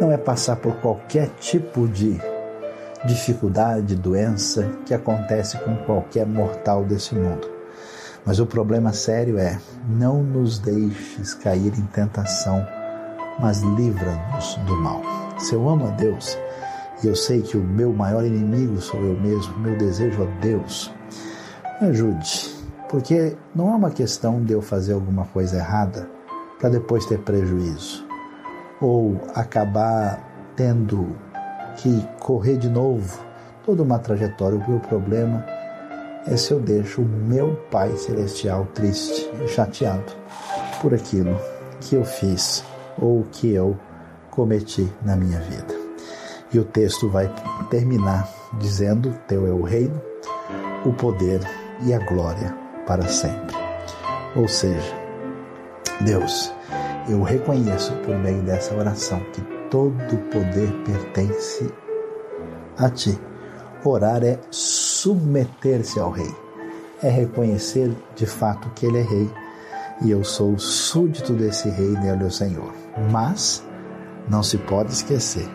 Não 0.00 0.10
é 0.12 0.16
passar 0.16 0.56
por 0.56 0.74
qualquer 0.76 1.28
tipo 1.40 1.88
de 1.88 2.20
dificuldade, 3.04 3.94
doença 3.94 4.68
que 4.84 4.94
acontece 4.94 5.58
com 5.58 5.76
qualquer 5.76 6.26
mortal 6.26 6.84
desse 6.84 7.14
mundo. 7.14 7.55
Mas 8.26 8.40
o 8.40 8.46
problema 8.46 8.92
sério 8.92 9.38
é: 9.38 9.58
não 9.88 10.22
nos 10.22 10.58
deixes 10.58 11.32
cair 11.32 11.72
em 11.78 11.86
tentação, 11.86 12.66
mas 13.38 13.60
livra-nos 13.62 14.56
do 14.66 14.76
mal. 14.82 15.00
Se 15.38 15.54
eu 15.54 15.68
amo 15.68 15.86
a 15.86 15.90
Deus 15.90 16.36
e 17.02 17.06
eu 17.06 17.14
sei 17.14 17.40
que 17.40 17.56
o 17.56 17.62
meu 17.62 17.92
maior 17.92 18.24
inimigo 18.24 18.80
sou 18.80 19.00
eu 19.00 19.18
mesmo, 19.20 19.56
meu 19.58 19.78
desejo 19.78 20.24
a 20.24 20.40
Deus, 20.40 20.92
me 21.80 21.88
ajude, 21.88 22.52
porque 22.88 23.36
não 23.54 23.70
é 23.70 23.76
uma 23.76 23.90
questão 23.90 24.42
de 24.42 24.52
eu 24.52 24.60
fazer 24.60 24.94
alguma 24.94 25.26
coisa 25.26 25.58
errada 25.58 26.08
para 26.58 26.70
depois 26.70 27.06
ter 27.06 27.18
prejuízo 27.20 28.04
ou 28.80 29.20
acabar 29.34 30.52
tendo 30.56 31.14
que 31.76 32.02
correr 32.18 32.56
de 32.56 32.68
novo 32.68 33.24
toda 33.64 33.82
uma 33.82 33.98
trajetória. 33.98 34.58
O 34.58 34.70
meu 34.70 34.80
problema 34.80 35.44
é 36.26 36.36
se 36.36 36.52
eu 36.52 36.60
deixo 36.60 37.02
o 37.02 37.04
meu 37.04 37.54
Pai 37.70 37.96
Celestial 37.96 38.66
triste 38.74 39.30
e 39.44 39.48
chateado 39.48 40.12
por 40.80 40.92
aquilo 40.92 41.38
que 41.80 41.94
eu 41.94 42.04
fiz 42.04 42.64
ou 42.98 43.24
que 43.30 43.52
eu 43.52 43.76
cometi 44.30 44.90
na 45.02 45.16
minha 45.16 45.40
vida. 45.40 45.74
E 46.52 46.58
o 46.58 46.64
texto 46.64 47.08
vai 47.08 47.32
terminar 47.70 48.28
dizendo: 48.58 49.14
Teu 49.26 49.46
é 49.46 49.50
o 49.50 49.62
reino, 49.62 50.00
o 50.84 50.92
poder 50.92 51.40
e 51.84 51.92
a 51.92 51.98
glória 51.98 52.54
para 52.86 53.06
sempre. 53.08 53.56
Ou 54.34 54.48
seja, 54.48 54.94
Deus, 56.00 56.52
eu 57.08 57.22
reconheço 57.22 57.92
por 58.04 58.16
meio 58.18 58.42
dessa 58.42 58.74
oração 58.74 59.20
que 59.32 59.40
todo 59.70 60.16
poder 60.30 60.72
pertence 60.84 61.72
a 62.78 62.90
ti. 62.90 63.18
Orar 63.84 64.22
é 64.24 64.38
submeter-se 65.06 66.00
ao 66.00 66.10
rei, 66.10 66.34
é 67.00 67.08
reconhecer 67.08 67.96
de 68.16 68.26
fato 68.26 68.68
que 68.70 68.86
ele 68.86 68.98
é 68.98 69.02
rei 69.02 69.30
e 70.02 70.10
eu 70.10 70.24
sou 70.24 70.58
súdito 70.58 71.32
desse 71.32 71.68
rei, 71.68 71.90
nele 71.90 72.24
o 72.24 72.30
Senhor. 72.30 72.74
Mas 73.12 73.62
não 74.28 74.42
se 74.42 74.58
pode 74.58 74.92
esquecer 74.92 75.48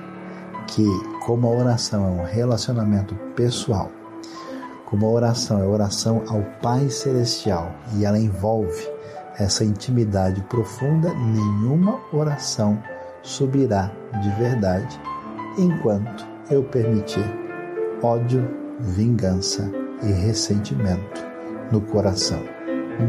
que, 0.67 0.85
como 1.25 1.47
a 1.47 1.51
oração 1.51 2.05
é 2.05 2.21
um 2.21 2.23
relacionamento 2.23 3.13
pessoal, 3.35 3.91
como 4.85 5.05
a 5.05 5.09
oração 5.09 5.61
é 5.61 5.67
oração 5.67 6.23
ao 6.29 6.43
Pai 6.61 6.89
Celestial 6.89 7.75
e 7.97 8.05
ela 8.05 8.17
envolve 8.17 8.87
essa 9.37 9.65
intimidade 9.65 10.41
profunda, 10.43 11.13
nenhuma 11.13 11.99
oração 12.13 12.81
subirá 13.21 13.91
de 14.23 14.29
verdade 14.41 14.97
enquanto 15.57 16.25
eu 16.49 16.63
permitir 16.63 17.25
ódio, 18.01 18.61
vingança 18.81 19.71
e 20.03 20.11
ressentimento 20.11 21.21
no 21.71 21.81
coração. 21.81 22.41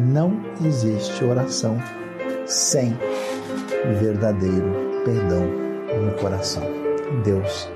Não 0.08 0.40
existe 0.64 1.24
oração 1.24 1.76
sem 2.46 2.96
verdadeiro 4.00 5.02
perdão 5.04 5.44
no 6.02 6.12
coração. 6.18 6.62
Deus 7.24 7.68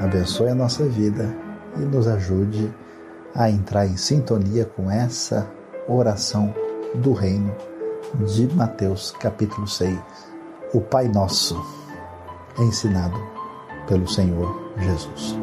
abençoe 0.00 0.48
a 0.48 0.54
nossa 0.54 0.84
vida 0.84 1.34
e 1.76 1.80
nos 1.80 2.08
ajude 2.08 2.72
a 3.34 3.50
entrar 3.50 3.86
em 3.86 3.96
sintonia 3.96 4.64
com 4.64 4.90
essa 4.90 5.50
oração 5.88 6.54
do 6.94 7.12
reino 7.12 7.54
de 8.26 8.46
Mateus 8.54 9.10
capítulo 9.10 9.66
6 9.66 9.98
o 10.74 10.80
Pai 10.80 11.06
Nosso, 11.06 11.56
ensinado 12.58 13.16
pelo 13.86 14.08
Senhor 14.08 14.72
Jesus. 14.76 15.36